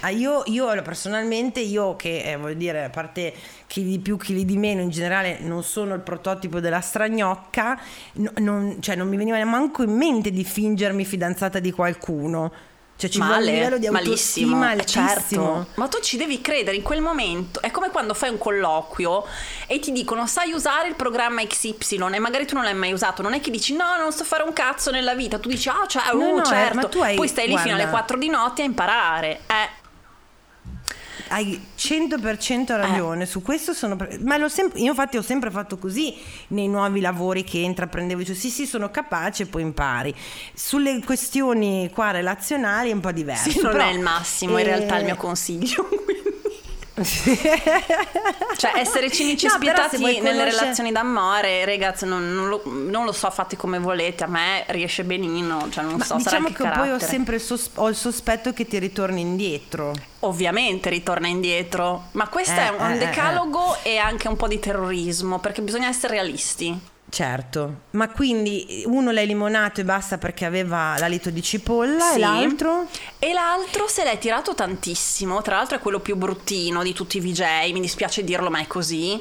[0.00, 3.32] ah, io, io personalmente, io che eh, voglio dire, a parte
[3.66, 7.80] chi di più, chi di meno, in generale non sono il prototipo della stragnocca,
[8.14, 12.52] no- non, cioè, non mi veniva neanche in mente di fingermi fidanzata di qualcuno.
[13.00, 14.72] Cioè ci vuole un Male, livello di malissimo, autostima eh,
[15.08, 15.54] altissimo.
[15.54, 15.66] certo.
[15.80, 17.60] Ma tu ci devi credere in quel momento.
[17.62, 19.24] È come quando fai un colloquio
[19.66, 23.22] e ti dicono sai usare il programma XY e magari tu non l'hai mai usato.
[23.22, 25.38] Non è che dici no, non so fare un cazzo nella vita.
[25.38, 26.88] Tu dici ah, cioè, No, uh, no, eh, certo.
[26.88, 29.40] tu hai- Poi stai lì fino guarda- alle 4 di notte a imparare.
[29.46, 29.78] Eh.
[31.28, 33.96] Hai 100% ragione, su questo sono...
[34.20, 36.16] Ma l'ho sempre, io infatti ho sempre fatto così
[36.48, 40.14] nei nuovi lavori che intraprendevo, dicevo sì sì sono capace e poi impari.
[40.54, 43.50] Sulle questioni qua relazionali è un po' diverso.
[43.50, 45.88] Sì, non però- è il massimo, in eh, realtà il mio consiglio.
[48.56, 53.04] Cioè, essere cinici No, e spietati vuoi nelle relazioni d'amore, ragazzi, non, non lo, non
[53.04, 54.24] lo so, fate come volete.
[54.24, 57.40] A me riesce benino, cioè non Ma so, diciamo anche che poi ho sempre il,
[57.40, 59.92] sos- ho il sospetto che ti ritorni indietro.
[60.20, 64.48] Ovviamente ritorna indietro, ma questo Eh, è un eh, eh, decalogo e anche un po'
[64.48, 66.78] di terrorismo, perché bisogna essere realisti.
[67.10, 72.14] Certo, ma quindi uno l'hai limonato e basta perché aveva l'alito di cipolla Sì.
[72.14, 72.86] e l'altro?
[73.18, 77.20] E l'altro se l'è tirato tantissimo, tra l'altro è quello più bruttino di tutti i
[77.20, 77.42] VJ,
[77.72, 79.20] mi dispiace dirlo ma è così,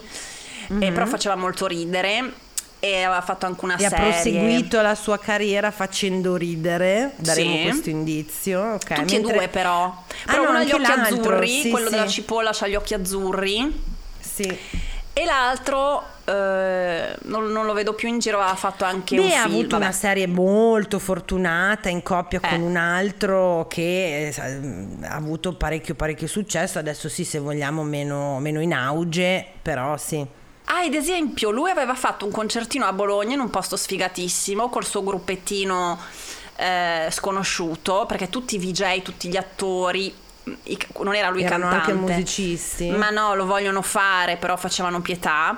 [0.67, 2.31] Eh, però faceva molto ridere
[2.79, 3.75] e aveva fatto anche una.
[3.75, 4.11] E ha serie.
[4.11, 7.61] proseguito la sua carriera facendo ridere, daremo Sì.
[7.63, 8.61] questo indizio.
[8.73, 9.83] ok, Tutti mentre- e due però.
[9.85, 12.75] Ah, Però no, uno ha gli occhi l'altro, azzurri, sì, quello della cipolla ha gli
[12.75, 13.81] occhi azzurri
[14.19, 14.57] Sì.
[15.11, 19.27] e l'altro eh, non, non lo vedo più in giro, ha fatto anche Beh, un
[19.27, 19.45] ha film.
[19.45, 19.83] avuto vabbè.
[19.83, 22.63] una serie molto fortunata in coppia con Eh.
[22.63, 24.33] un altro che eh,
[25.07, 30.25] ha avuto parecchio parecchio successo, adesso sì se vogliamo meno, meno in auge, però sì.
[30.71, 34.85] Ah, ed esempio, lui aveva fatto un concertino a Bologna in un posto sfigatissimo col
[34.85, 35.97] suo gruppettino
[36.57, 40.13] eh, sconosciuto, perché tutti i VJ, tutti gli attori,
[41.01, 41.91] non era lui Erano cantante.
[41.91, 42.89] anche musicisti.
[42.91, 45.57] Ma no, lo vogliono fare, però facevano pietà.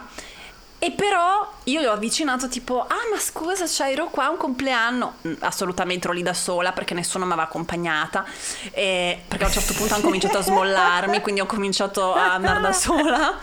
[0.84, 4.38] E però io gli ho avvicinato tipo, ah ma scusa, cioè ero qua a un
[4.38, 8.26] compleanno, assolutamente ero lì da sola perché nessuno mi aveva accompagnata,
[8.72, 12.62] e- perché a un certo punto hanno cominciato a smollarmi, quindi ho cominciato a andare
[12.62, 13.38] da sola.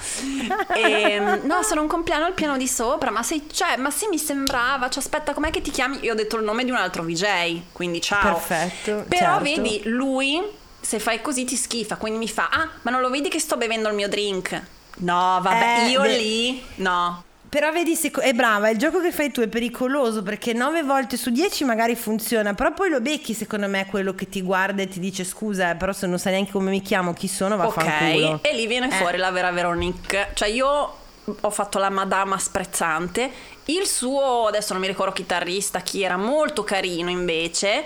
[0.74, 4.18] E, no, sono un compleanno al piano di sopra, ma sei, cioè, ma sì mi
[4.18, 6.01] sembrava, cioè aspetta, com'è che ti chiami?
[6.03, 8.34] Io ho detto il nome di un altro VJ, quindi ciao.
[8.34, 9.45] Perfetto, Però certo.
[9.45, 10.43] vedi, lui
[10.80, 13.57] se fai così ti schifa, quindi mi fa, ah, ma non lo vedi che sto
[13.57, 14.61] bevendo il mio drink?
[15.01, 16.16] No, vabbè, Eh, io beh.
[16.16, 17.22] lì, no.
[17.49, 21.16] Però vedi, se, è brava, il gioco che fai tu è pericoloso perché 9 volte
[21.16, 24.88] su 10 magari funziona, però poi lo becchi secondo me quello che ti guarda e
[24.88, 27.64] ti dice scusa, eh, però se non sai neanche come mi chiamo, chi sono, va
[27.64, 28.28] a fanculo.
[28.34, 28.92] Ok, e lì viene Eh.
[28.92, 30.28] fuori la vera Veronique.
[30.34, 30.96] Cioè io
[31.40, 33.30] ho fatto la madama sprezzante,
[33.66, 37.84] il suo, adesso non mi ricordo chitarrista, chi era molto carino invece.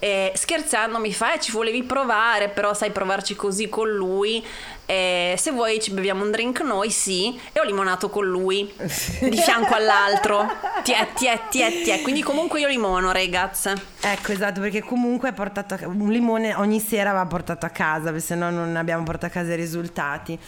[0.00, 4.44] Eh, scherzando mi fa, eh, ci volevi provare, però sai provarci così con lui.
[4.90, 7.38] eh, se vuoi ci beviamo un drink noi, sì.
[7.52, 8.72] E ho limonato con lui,
[9.20, 10.46] di fianco all'altro.
[10.82, 12.00] Tiè, tiè, tiè, tiè.
[12.00, 13.70] Quindi comunque io limono, ragazzi.
[14.00, 18.20] Ecco, esatto, perché comunque portato a- un limone ogni sera va portato a casa, perché
[18.20, 20.38] se no non abbiamo portato a casa i risultati.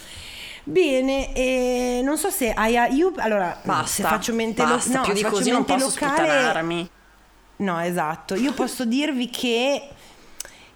[0.63, 3.85] Bene, e non so se hai io allora Basta.
[3.87, 6.89] se faccio mente lo- basta, no, più di così non posso locale- sputtanarmi.
[7.61, 8.33] No, esatto.
[8.33, 9.87] Io posso dirvi che,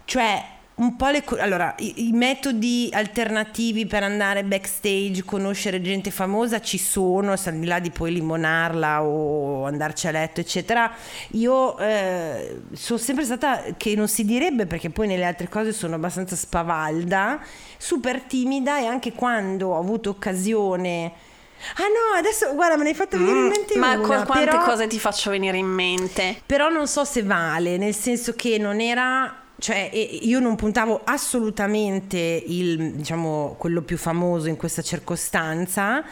[0.06, 0.44] cioè,
[0.76, 1.24] un po' le...
[1.40, 7.58] Allora, i, i metodi alternativi per andare backstage, conoscere gente famosa ci sono, se al
[7.58, 10.92] di là di poi limonarla o andarci a letto, eccetera.
[11.32, 15.96] Io eh, sono sempre stata, che non si direbbe perché poi nelle altre cose sono
[15.96, 17.42] abbastanza spavalda,
[17.78, 21.34] super timida e anche quando ho avuto occasione...
[21.78, 24.26] Ah no, adesso guarda, me ne hai fatto venire in mente Mm, Ma una, con
[24.26, 26.42] quante però- cose ti faccio venire in mente?
[26.46, 32.18] però non so se vale, nel senso che non era cioè io non puntavo assolutamente
[32.46, 36.04] il diciamo quello più famoso in questa circostanza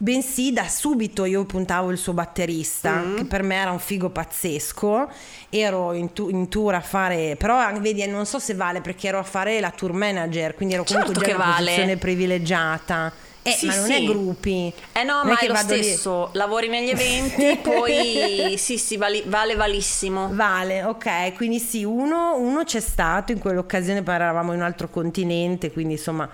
[0.00, 5.10] bensì da subito io puntavo il suo batterista che per me era un figo pazzesco
[5.50, 9.18] ero in, tu- in tour a fare però vedi non so se vale perché ero
[9.18, 11.64] a fare la tour manager quindi ero comunque Certo già in una vale.
[11.66, 13.12] posizione privilegiata
[13.48, 13.92] eh, Sì, ma non sì.
[13.94, 14.72] è gruppi.
[14.92, 18.78] Eh no, Non ma che è lo vado lì- stesso, lavori negli eventi, poi sì,
[18.78, 20.28] sì, vali- vale valissimo.
[20.32, 24.88] Vale, ok, quindi sì, uno, uno c'è stato in quell'occasione, poi eravamo in un altro
[24.88, 26.28] continente, quindi insomma,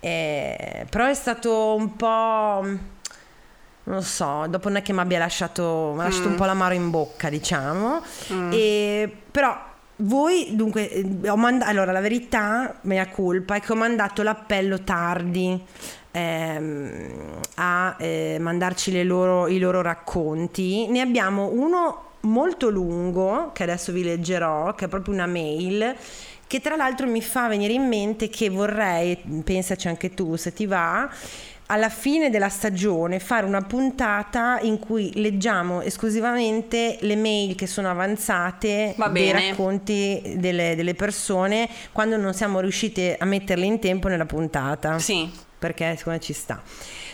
[0.00, 2.60] eh, però è stato un po',
[3.84, 6.44] non lo so, dopo non è che mi abbia lasciato, mi ha lasciato un po'
[6.44, 8.02] l'amaro in bocca, diciamo,
[8.50, 9.70] e, però...
[9.96, 14.82] Voi dunque, eh, ho manda- allora la verità, mea colpa, è che ho mandato l'appello
[14.82, 15.62] tardi
[16.12, 20.86] ehm, a eh, mandarci le loro- i loro racconti.
[20.88, 25.94] Ne abbiamo uno molto lungo, che adesso vi leggerò, che è proprio una mail,
[26.46, 30.66] che tra l'altro mi fa venire in mente che vorrei, pensaci anche tu se ti
[30.66, 31.08] va,
[31.66, 37.88] alla fine della stagione fare una puntata in cui leggiamo esclusivamente le mail che sono
[37.88, 39.48] avanzate Va dei bene.
[39.48, 45.30] racconti delle, delle persone quando non siamo riusciti a metterle in tempo nella puntata Sì.
[45.62, 46.60] Perché secondo me ci sta.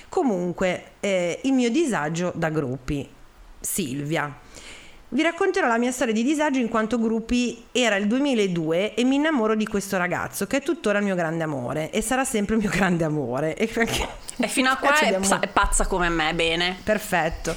[0.08, 3.06] Comunque, eh, il mio disagio da gruppi.
[3.60, 4.34] Silvia.
[5.10, 9.16] Vi racconterò la mia storia di disagio in quanto gruppi era il 2002 e mi
[9.16, 12.60] innamoro di questo ragazzo che è tuttora il mio grande amore e sarà sempre il
[12.60, 13.56] mio grande amore.
[13.56, 16.76] E perché- E fino a qua Cazzo è, abbiamo- è pazza come me, bene.
[16.84, 17.54] Perfetto.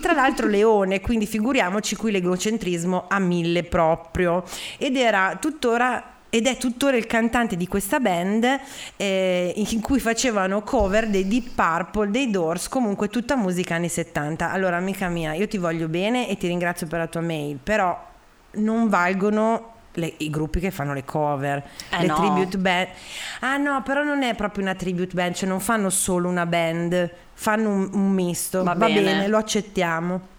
[0.00, 4.44] Tra l'altro leone, quindi figuriamoci qui l'egocentrismo a mille proprio.
[4.78, 8.58] Ed era tuttora ed è tuttora il cantante di questa band
[8.96, 14.50] eh, in cui facevano cover dei Deep Purple, dei Doors, comunque tutta musica anni 70.
[14.50, 18.08] Allora, amica mia, io ti voglio bene e ti ringrazio per la tua mail, però
[18.52, 22.14] non valgono le- i gruppi che fanno le cover, Eh le no.
[22.14, 22.86] tribute band.
[23.40, 27.10] Ah no, però non è proprio una tribute band, cioè non fanno solo una band,
[27.34, 28.62] fanno un, un misto.
[28.62, 29.02] Va Va, bene.
[29.02, 30.30] bene, lo accettiamo.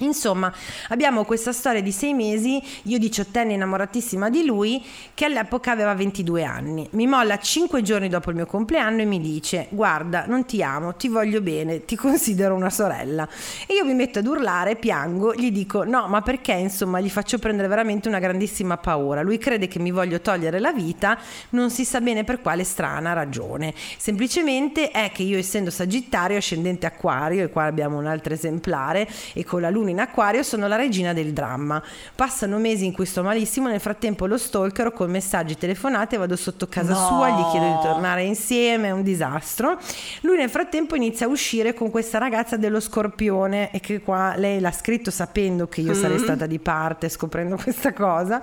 [0.00, 0.52] Insomma,
[0.88, 4.84] abbiamo questa storia di sei mesi, io diciottenne innamoratissima di lui,
[5.14, 6.86] che all'epoca aveva 22 anni.
[6.92, 10.94] Mi molla cinque giorni dopo il mio compleanno e mi dice, guarda, non ti amo,
[10.96, 13.26] ti voglio bene, ti considero una sorella.
[13.66, 16.52] E io mi metto ad urlare, piango, gli dico, no, ma perché?
[16.52, 19.22] Insomma, gli faccio prendere veramente una grandissima paura.
[19.22, 21.18] Lui crede che mi voglio togliere la vita,
[21.50, 23.72] non si sa bene per quale strana ragione.
[23.96, 29.42] Semplicemente è che io essendo Sagittario, ascendente Acquario, e qua abbiamo un altro esemplare, e
[29.44, 31.82] con la luna in Acquario sono la regina del dramma.
[32.14, 36.66] Passano mesi in cui sto malissimo, nel frattempo lo stalkero con messaggi telefonate, vado sotto
[36.66, 37.06] casa No.
[37.06, 39.78] sua, gli chiedo di tornare insieme, è un disastro.
[40.22, 44.60] Lui nel frattempo inizia a uscire con questa ragazza dello scorpione e che qua lei
[44.60, 48.40] l'ha scritto sapendo che io sarei stata di parte, scoprendo questa cosa,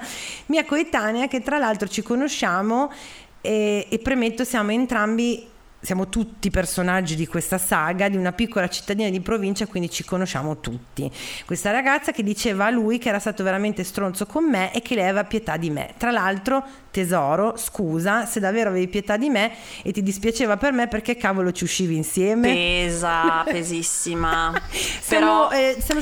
[0.47, 2.91] mia coetanea che tra l'altro ci conosciamo
[3.41, 5.51] e, e premetto siamo entrambi
[5.83, 10.61] siamo tutti personaggi di questa saga di una piccola cittadina di provincia, quindi ci conosciamo
[10.61, 11.11] tutti.
[11.45, 14.95] Questa ragazza che diceva a lui che era stato veramente stronzo con me e che
[14.95, 15.93] lei aveva pietà di me.
[15.97, 19.51] Tra l'altro, tesoro, scusa se davvero avevi pietà di me
[19.83, 22.53] e ti dispiaceva per me perché cavolo ci uscivi insieme.
[22.53, 24.53] Pesa, pesissima.
[24.71, 26.01] Siamo, Però eh, siamo-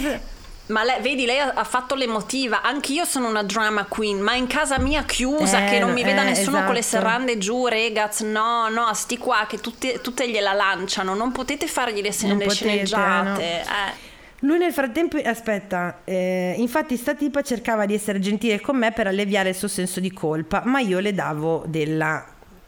[0.71, 2.61] Ma lei, vedi, lei ha fatto l'emotiva.
[2.61, 6.21] Anch'io sono una drama queen, ma in casa mia chiusa, Eh, che non mi veda
[6.21, 7.03] eh, nessuno con le esatto.
[7.03, 8.21] serrande giù, regaz.
[8.21, 11.13] No, no, sti qua che tutte, tutte gliela lanciano.
[11.13, 13.41] Non potete fargli le, le potete, sceneggiate.
[13.41, 14.09] eh, eh.
[14.43, 19.05] Lui nel frattempo, aspetta, eh, infatti sta tipa cercava di essere gentile con me per
[19.05, 22.25] alleviare il suo senso di colpa, ma io le davo della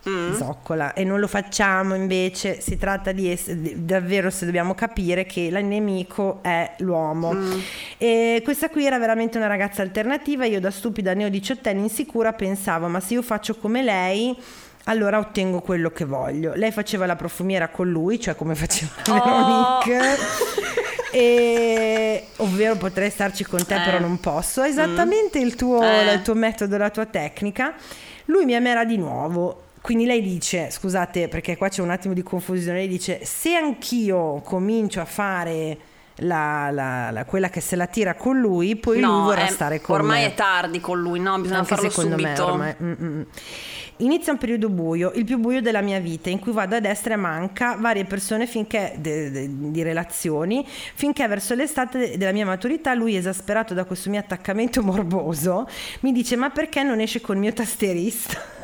[0.10, 0.34] Mm.
[0.36, 5.40] zoccola e non lo facciamo invece, si tratta di essere, davvero se dobbiamo capire che
[5.42, 7.32] il nemico è l'uomo.
[7.34, 7.60] Mm.
[7.98, 12.88] E questa qui era veramente una ragazza alternativa, io da stupida neo diciottenne insicura pensavo
[12.88, 14.36] ma se io faccio come lei
[14.86, 16.52] allora ottengo quello che voglio.
[16.56, 19.80] Lei faceva la profumiera con lui, cioè come faceva Oh.
[19.86, 20.18] Veronique.
[21.16, 23.82] E, ovvero potrei starci con te, Eh.
[23.86, 24.64] però non posso.
[24.64, 26.12] Esattamente il, tuo, Eh.
[26.12, 27.74] il tuo metodo, la tua tecnica.
[28.26, 29.62] Lui mi amerà di nuovo.
[29.84, 34.40] Quindi lei dice, scusate perché qua c'è un attimo di confusione, lei dice se anch'io
[34.42, 35.78] comincio a fare
[36.18, 39.50] la- la- la- quella che se la tira con lui, poi lui No, vorrà è-
[39.52, 40.28] stare con ormai me.
[40.28, 41.38] è tardi con lui, no?
[41.38, 42.46] Bisogna Anche farlo secondo subito.
[42.46, 42.76] me ormai.
[42.82, 43.22] Mm, mm, mm.
[43.98, 47.16] Inizia un periodo buio, il più buio della mia vita, in cui vado a destra
[47.16, 52.94] e manca varie persone finché, de- de- di relazioni, finché verso l'estate della mia maturità
[52.94, 55.68] lui, esasperato da questo mio attaccamento morboso,
[56.02, 58.62] mi dice ma perché non esce col mio tastierista?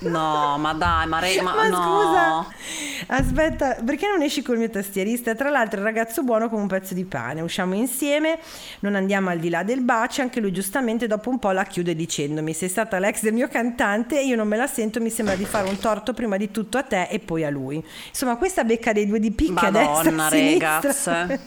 [0.00, 2.46] No, ma dai, ma, re- ma, Ma no.
[2.46, 5.34] scusa, aspetta, perché non esci col mio tastierista?
[5.34, 7.40] Tra l'altro, un ragazzo buono come un pezzo di pane.
[7.40, 8.38] Usciamo insieme,
[8.80, 10.22] non andiamo al di là del bacio.
[10.22, 14.20] Anche lui, giustamente, dopo un po' la chiude dicendomi: Sei stata l'ex del mio cantante
[14.20, 15.00] e io non me la sento.
[15.00, 17.84] Mi sembra di fare un torto prima di tutto a te e poi a lui.
[18.08, 20.80] Insomma, questa becca dei due di picche a destra Madonna, a sinistra.
[20.80, 21.40] ragazze.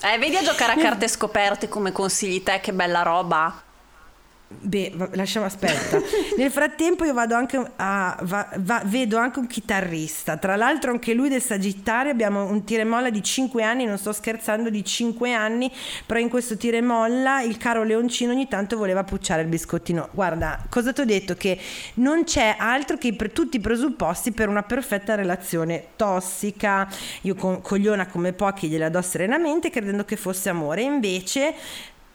[0.00, 3.62] Eh, vedi a giocare a carte scoperte come consigli te, che bella roba.
[4.50, 6.00] Beh, lasciamo aspetta.
[6.38, 10.38] Nel frattempo io vado anche a va- va- vedo anche un chitarrista.
[10.38, 13.98] Tra l'altro anche lui del Sagittario abbiamo un tira e molla di 5 anni, non
[13.98, 15.70] sto scherzando, di 5 anni,
[16.06, 20.08] però in questo tira e molla il caro Leoncino ogni tanto voleva pucciare il biscottino.
[20.12, 21.58] Guarda, cosa ti ho detto che
[21.94, 26.88] non c'è altro che pre- tutti i presupposti per una perfetta relazione tossica.
[27.22, 31.54] Io con, cogliona come pochi gliela do serenamente credendo che fosse amore, invece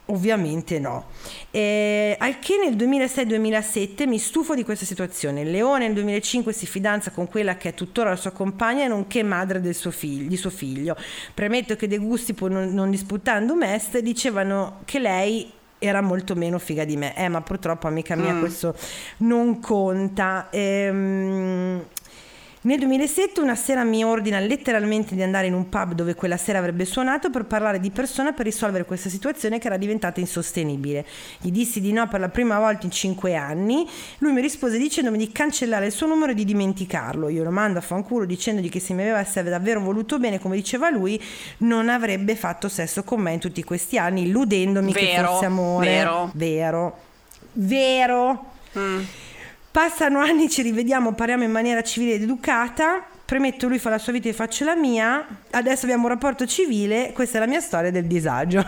[0.07, 1.05] Ovviamente no.
[1.49, 5.45] Eh, al che nel 2006-2007 mi stufo di questa situazione.
[5.45, 9.61] Leone nel 2005 si fidanza con quella che è tuttora la sua compagna, nonché madre
[9.61, 10.97] del suo figlio, di suo figlio.
[11.33, 15.49] Premetto che De Gusti, pur non, non disputando Mest, dicevano che lei
[15.79, 17.15] era molto meno figa di me.
[17.15, 18.75] Eh, ma purtroppo, amica mia, questo
[19.17, 20.47] non conta.
[20.49, 21.81] Ehm,
[22.63, 26.59] nel 2007 una sera mi ordina letteralmente di andare in un pub dove quella sera
[26.59, 31.05] avrebbe suonato per parlare di persona per risolvere questa situazione che era diventata insostenibile.
[31.39, 33.85] Gli dissi di no per la prima volta in cinque anni,
[34.19, 37.27] lui mi rispose dicendomi di cancellare il suo numero e di dimenticarlo.
[37.27, 40.89] Io lo mando a fanculo dicendogli che se mi avesse davvero voluto bene, come diceva
[40.89, 41.21] lui,
[41.59, 45.87] non avrebbe fatto sesso con me in tutti questi anni, illudendomi che Vero, fosse amore.
[45.87, 46.31] vero.
[46.33, 46.97] Vero.
[47.51, 48.45] Vero.
[48.77, 49.01] Mm.
[49.73, 53.03] Passano anni, ci rivediamo, parliamo in maniera civile ed educata.
[53.25, 55.25] Premetto, lui fa la sua vita e faccio la mia.
[55.49, 57.11] Adesso abbiamo un rapporto civile.
[57.11, 58.63] Questa è la mia storia del disagio.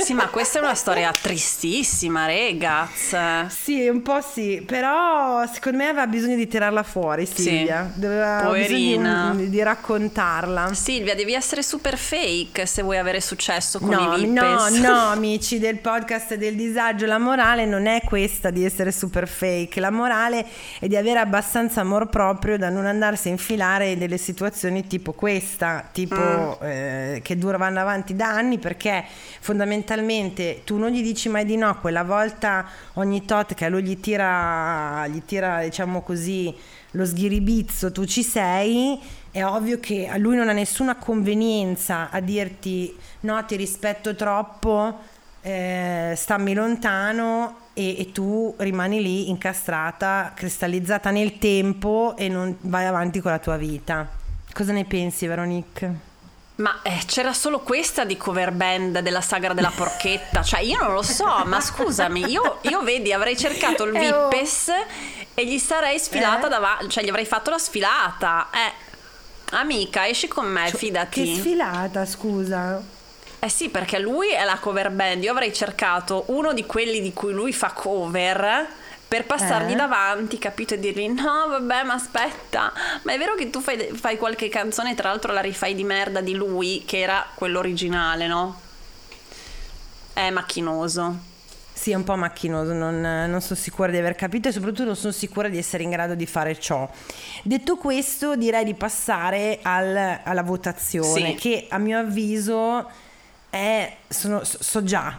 [0.00, 3.46] Sì, ma questa è una storia tristissima, regaz.
[3.48, 7.90] sì, un po' sì, però secondo me aveva bisogno di tirarla fuori, Silvia.
[7.94, 9.32] Doveva Poverina.
[9.36, 10.72] di, di raccontarla.
[10.74, 14.78] Silvia, devi essere super fake se vuoi avere successo con No, i no, Vippes.
[14.80, 19.80] no, amici del podcast del disagio, la morale non è questa di essere super fake,
[19.80, 20.46] la morale
[20.78, 25.12] è di avere abbastanza amor proprio da non andarsi a infilare in delle situazioni tipo
[25.12, 29.04] questa, tipo eh, che dura vanno avanti da anni perché
[29.40, 29.88] fondamentalmente
[30.64, 33.98] tu non gli dici mai di no, quella volta ogni tot che a lui gli
[33.98, 36.54] tira, gli tira diciamo così
[36.92, 42.20] lo sghiribizzo, tu ci sei, è ovvio che a lui non ha nessuna convenienza a
[42.20, 44.98] dirti no, ti rispetto troppo,
[45.42, 52.86] eh, stammi lontano e, e tu rimani lì incastrata, cristallizzata nel tempo e non vai
[52.86, 54.08] avanti con la tua vita.
[54.52, 56.09] Cosa ne pensi, Veronique?
[56.60, 60.42] Ma eh, c'era solo questa di cover band della sagra della porchetta.
[60.42, 64.28] Cioè, io non lo so, ma scusami, io, io vedi, avrei cercato il Eh, oh.
[64.28, 64.70] Vippes
[65.32, 66.50] e gli sarei sfilata Eh?
[66.50, 68.48] davanti, cioè gli avrei fatto la sfilata.
[68.52, 68.72] Eh,
[69.56, 71.24] amica, esci con me, fidati.
[71.24, 72.82] Che sfilata, scusa.
[73.38, 75.24] Eh sì, perché lui è la cover band.
[75.24, 78.68] Io avrei cercato uno di quelli di cui lui fa cover
[79.10, 79.76] per passargli Eh?
[79.76, 80.74] davanti, capito?
[80.74, 82.72] E dirgli: No, vabbè, ma aspetta.
[83.02, 86.20] Ma è vero che tu fai, fai qualche canzone, tra l'altro la rifai di merda
[86.20, 88.60] di lui, che era quello originale, no?
[90.12, 91.28] È macchinoso.
[91.72, 94.94] Sì, è un po' macchinoso, non, non sono sicura di aver capito e soprattutto non
[94.96, 96.88] sono sicura di essere in grado di fare ciò.
[97.42, 101.34] Detto questo, direi di passare al- alla votazione, Sì.
[101.34, 102.88] che a mio avviso
[103.48, 105.18] è, sono, so già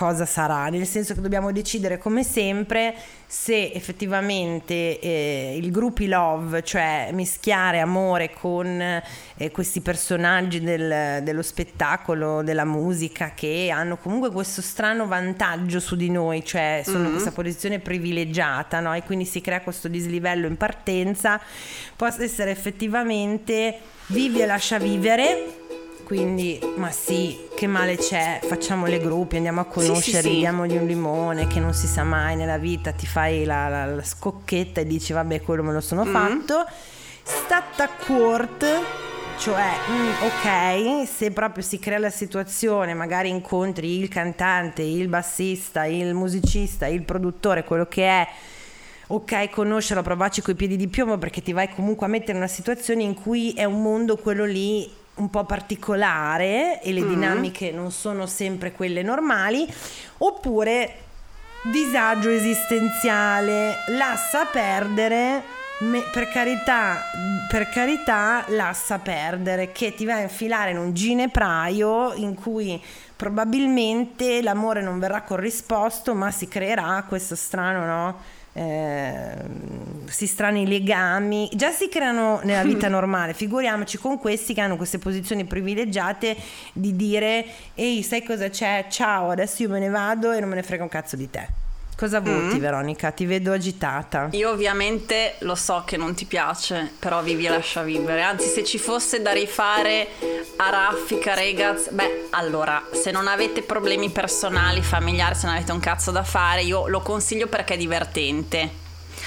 [0.00, 2.94] cosa sarà, nel senso che dobbiamo decidere come sempre
[3.26, 11.42] se effettivamente eh, il gruppi love, cioè mischiare amore con eh, questi personaggi del, dello
[11.42, 17.04] spettacolo, della musica che hanno comunque questo strano vantaggio su di noi, cioè sono mm-hmm.
[17.04, 18.94] in questa posizione privilegiata no?
[18.94, 21.38] e quindi si crea questo dislivello in partenza,
[21.94, 25.59] possa essere effettivamente vivi e lascia vivere
[26.10, 30.76] quindi ma sì, che male c'è, facciamo le gruppi, andiamo a conoscere, sì, sì, diamogli
[30.76, 34.80] un limone che non si sa mai nella vita, ti fai la, la, la scocchetta
[34.80, 36.12] e dici vabbè quello me lo sono mm.
[36.12, 36.66] fatto.
[37.22, 38.66] Stata court
[39.38, 45.84] cioè mm, ok se proprio si crea la situazione magari incontri il cantante il bassista
[45.84, 48.28] il musicista il produttore quello che è
[49.06, 52.48] ok conoscerlo provarci coi piedi di piombo perché ti vai comunque a mettere in una
[52.48, 57.08] situazione in cui è un mondo quello lì un po' particolare e le mm.
[57.08, 59.66] dinamiche non sono sempre quelle normali,
[60.18, 60.94] oppure
[61.62, 65.42] disagio esistenziale, lascia perdere,
[66.12, 67.02] per carità,
[67.48, 72.82] per carità, lascia perdere, che ti va a infilare in un ginepraio in cui
[73.16, 78.38] probabilmente l'amore non verrà corrisposto, ma si creerà questo strano, no?
[78.60, 79.34] Eh,
[80.04, 84.98] si strani legami, già si creano nella vita normale, figuriamoci con questi che hanno queste
[84.98, 86.36] posizioni privilegiate
[86.74, 90.56] di dire ehi sai cosa c'è, ciao adesso io me ne vado e non me
[90.56, 91.69] ne frega un cazzo di te.
[92.00, 92.60] Cosa voti mm.
[92.60, 93.10] Veronica?
[93.10, 94.28] Ti vedo agitata.
[94.30, 98.22] Io ovviamente lo so che non ti piace, però vivi e lascia vivere.
[98.22, 100.08] Anzi, se ci fosse da rifare
[100.56, 105.80] a raffica, ragazzi, beh, allora, se non avete problemi personali, familiari, se non avete un
[105.80, 108.70] cazzo da fare, io lo consiglio perché è divertente.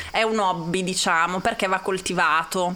[0.09, 2.74] È un hobby, diciamo, perché va coltivato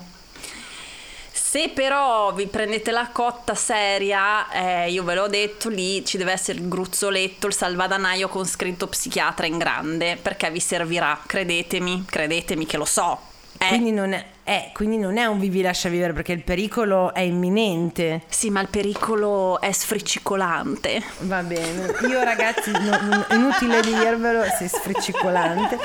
[1.38, 6.32] se però vi prendete la cotta seria, eh, io ve l'ho detto, lì ci deve
[6.32, 12.66] essere il gruzzoletto, il salvadanaio con scritto psichiatra in grande, perché vi servirà, credetemi, credetemi
[12.66, 13.20] che lo so.
[13.60, 13.68] Eh.
[13.68, 14.26] Quindi non è...
[14.50, 18.22] Eh, quindi non è un vivi lascia vivere perché il pericolo è imminente.
[18.30, 21.04] Sì, ma il pericolo è sfriccicolante.
[21.20, 21.94] Va bene.
[22.08, 25.78] Io ragazzi, no, inutile dirvelo, sei sfriccicolante.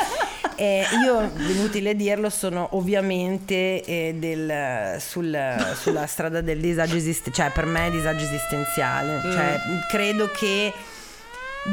[0.54, 5.36] Eh, io, inutile dirlo, sono ovviamente eh, del, sul,
[5.74, 9.22] sulla strada del disagio esistenziale, cioè per me è disagio esistenziale.
[9.26, 9.32] Mm.
[9.32, 10.72] Cioè, credo che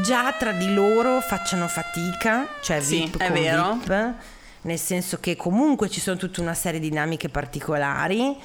[0.01, 3.77] già tra di loro facciano fatica, cioè sì, VIP è vero.
[3.83, 4.13] VIP
[4.61, 8.35] nel senso che comunque ci sono tutta una serie di dinamiche particolari,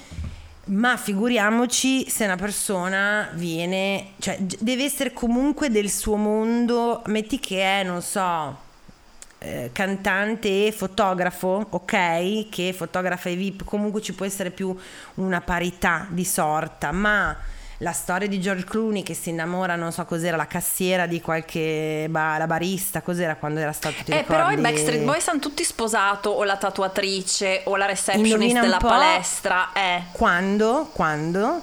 [0.66, 7.80] ma figuriamoci se una persona viene, cioè deve essere comunque del suo mondo, metti che
[7.80, 8.56] è, non so,
[9.40, 14.74] eh, cantante e fotografo, ok, che fotografa i VIP, comunque ci può essere più
[15.14, 17.36] una parità di sorta, ma
[17.78, 22.06] la storia di George Clooney che si innamora, non so cos'era, la cassiera di qualche
[22.08, 24.26] ba- la barista, cos'era quando era stato ti Eh, ricordi?
[24.26, 29.72] però i Backstreet Boys hanno tutti sposato o la tatuatrice o la receptionist della palestra,
[29.72, 30.02] eh.
[30.12, 30.90] Quando?
[30.92, 31.62] Quando?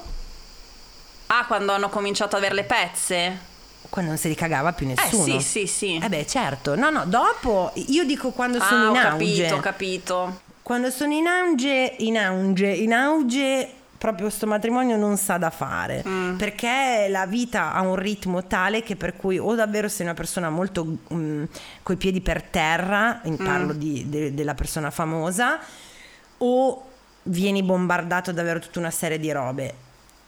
[1.28, 3.50] Ah, quando hanno cominciato ad avere le pezze?
[3.90, 5.36] quando non se li cagava più nessuno.
[5.36, 6.00] Eh sì, sì, sì.
[6.02, 6.76] Eh beh, certo.
[6.76, 9.10] No, no, dopo io dico quando ah, sono in auge.
[9.10, 10.42] capito, ho capito.
[10.62, 13.70] Quando sono in auge, in auge, in auge
[14.02, 16.38] proprio questo matrimonio non sa da fare mm.
[16.38, 20.50] perché la vita ha un ritmo tale che per cui o davvero sei una persona
[20.50, 21.48] molto um,
[21.84, 23.46] coi piedi per terra, in mm.
[23.46, 25.60] parlo di, de, della persona famosa,
[26.40, 26.86] o
[27.24, 29.74] vieni bombardato davvero tutta una serie di robe.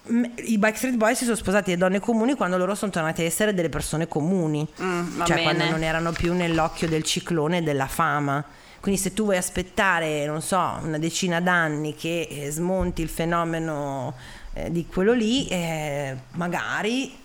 [0.05, 3.55] I Backstreet Boys si sono sposati le donne comuni quando loro sono tornati a essere
[3.55, 5.41] delle persone comuni, mm, cioè bene.
[5.41, 8.45] quando non erano più nell'occhio del ciclone della fama.
[8.83, 14.13] Quindi se tu vuoi aspettare, non so, una decina d'anni che eh, smonti il fenomeno
[14.55, 17.17] eh, di quello lì, eh, magari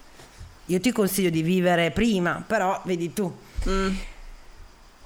[0.67, 3.37] io ti consiglio di vivere prima, però vedi tu.
[3.69, 3.93] Mm.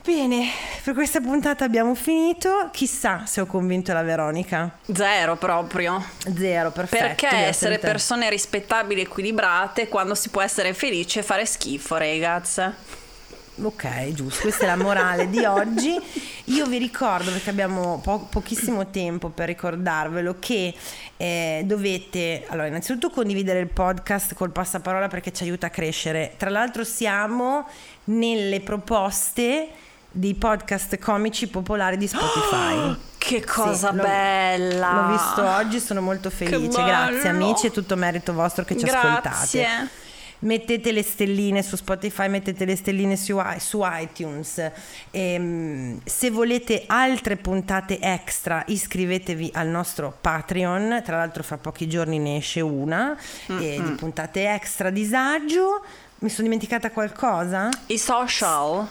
[0.05, 0.49] Bene,
[0.85, 2.69] per questa puntata abbiamo finito.
[2.71, 4.77] Chissà se ho convinto la Veronica.
[4.93, 6.05] Zero proprio.
[6.37, 7.03] Zero, perfetto.
[7.03, 13.01] Perché essere persone rispettabili e equilibrate quando si può essere felice e fare schifo, ragazzi.
[13.61, 15.95] Ok, giusto, questa è la morale di oggi.
[16.47, 20.75] Io vi ricordo, perché abbiamo po- pochissimo tempo per ricordarvelo, che
[21.19, 26.33] eh, dovete, allora, innanzitutto condividere il podcast col passaparola perché ci aiuta a crescere.
[26.39, 27.69] Tra l'altro siamo
[28.05, 29.69] nelle proposte
[30.11, 32.75] di podcast comici popolari di Spotify.
[32.75, 34.93] Oh, che cosa sì, bella!
[34.93, 36.83] L'ho, visto oggi, sono molto felice.
[36.83, 39.09] Grazie amici, è tutto merito vostro che ci Grazie.
[39.09, 40.01] ascoltate.
[40.43, 44.71] Mettete le stelline su Spotify, mettete le stelline su, su iTunes.
[45.11, 51.03] E, se volete altre puntate extra, iscrivetevi al nostro Patreon.
[51.05, 53.17] Tra l'altro, fra pochi giorni ne esce una
[53.51, 53.85] mm-hmm.
[53.85, 55.85] di puntate extra disagio.
[56.21, 57.69] Mi sono dimenticata qualcosa?
[57.87, 58.89] I social.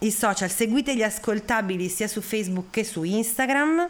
[0.00, 3.88] I social, seguite gli ascoltabili sia su Facebook che su Instagram.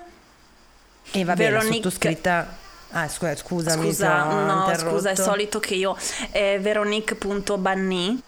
[1.11, 2.63] E va bene, la sottoscritta.
[2.97, 3.87] Ah, scusa, scusami.
[3.87, 5.97] Scusa, no, scusa, è solito che io.
[6.31, 8.23] È veronique.banni.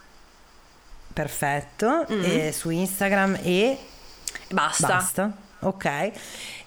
[1.12, 2.04] Perfetto.
[2.12, 2.48] Mm.
[2.50, 3.78] su Instagram e.
[4.50, 4.86] Basta.
[4.88, 5.32] Basta.
[5.60, 6.10] Ok.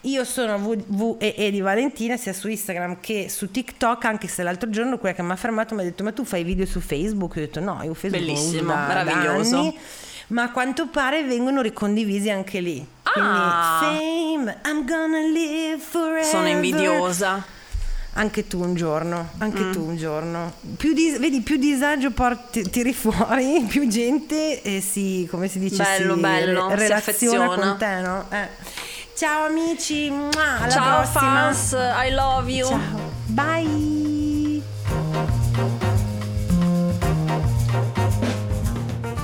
[0.01, 4.97] Io sono WWE di Valentina sia su Instagram che su TikTok, anche se l'altro giorno
[4.97, 7.35] quella che mi ha fermato mi ha detto ma tu fai video su Facebook?
[7.35, 9.51] Io ho detto no, io Facebook Bellissimo, da, meraviglioso.
[9.51, 9.79] Da anni,
[10.27, 12.85] ma a quanto pare vengono ricondivisi anche lì.
[13.03, 13.77] Ah.
[13.81, 16.23] Quindi fame, I'm gonna live forever.
[16.23, 17.57] Sono invidiosa.
[18.13, 19.71] Anche tu un giorno, anche mm.
[19.71, 20.53] tu un giorno.
[20.75, 25.83] Più dis- vedi, più disagio porti, tiri fuori, più gente eh, si, come si dice,
[25.83, 28.25] bello, si bello, relaziona si con te, no?
[28.29, 28.47] Eh.
[29.15, 31.21] Ciao amici, alla Ciao prossima.
[31.21, 32.67] fans, I love you.
[32.67, 33.11] Ciao.
[33.27, 33.99] Bye.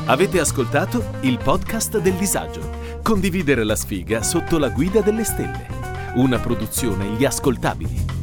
[0.07, 2.99] Avete ascoltato il podcast del disagio.
[3.01, 5.67] Condividere la sfiga sotto la guida delle stelle.
[6.15, 8.14] Una produzione Gli Ascoltabili.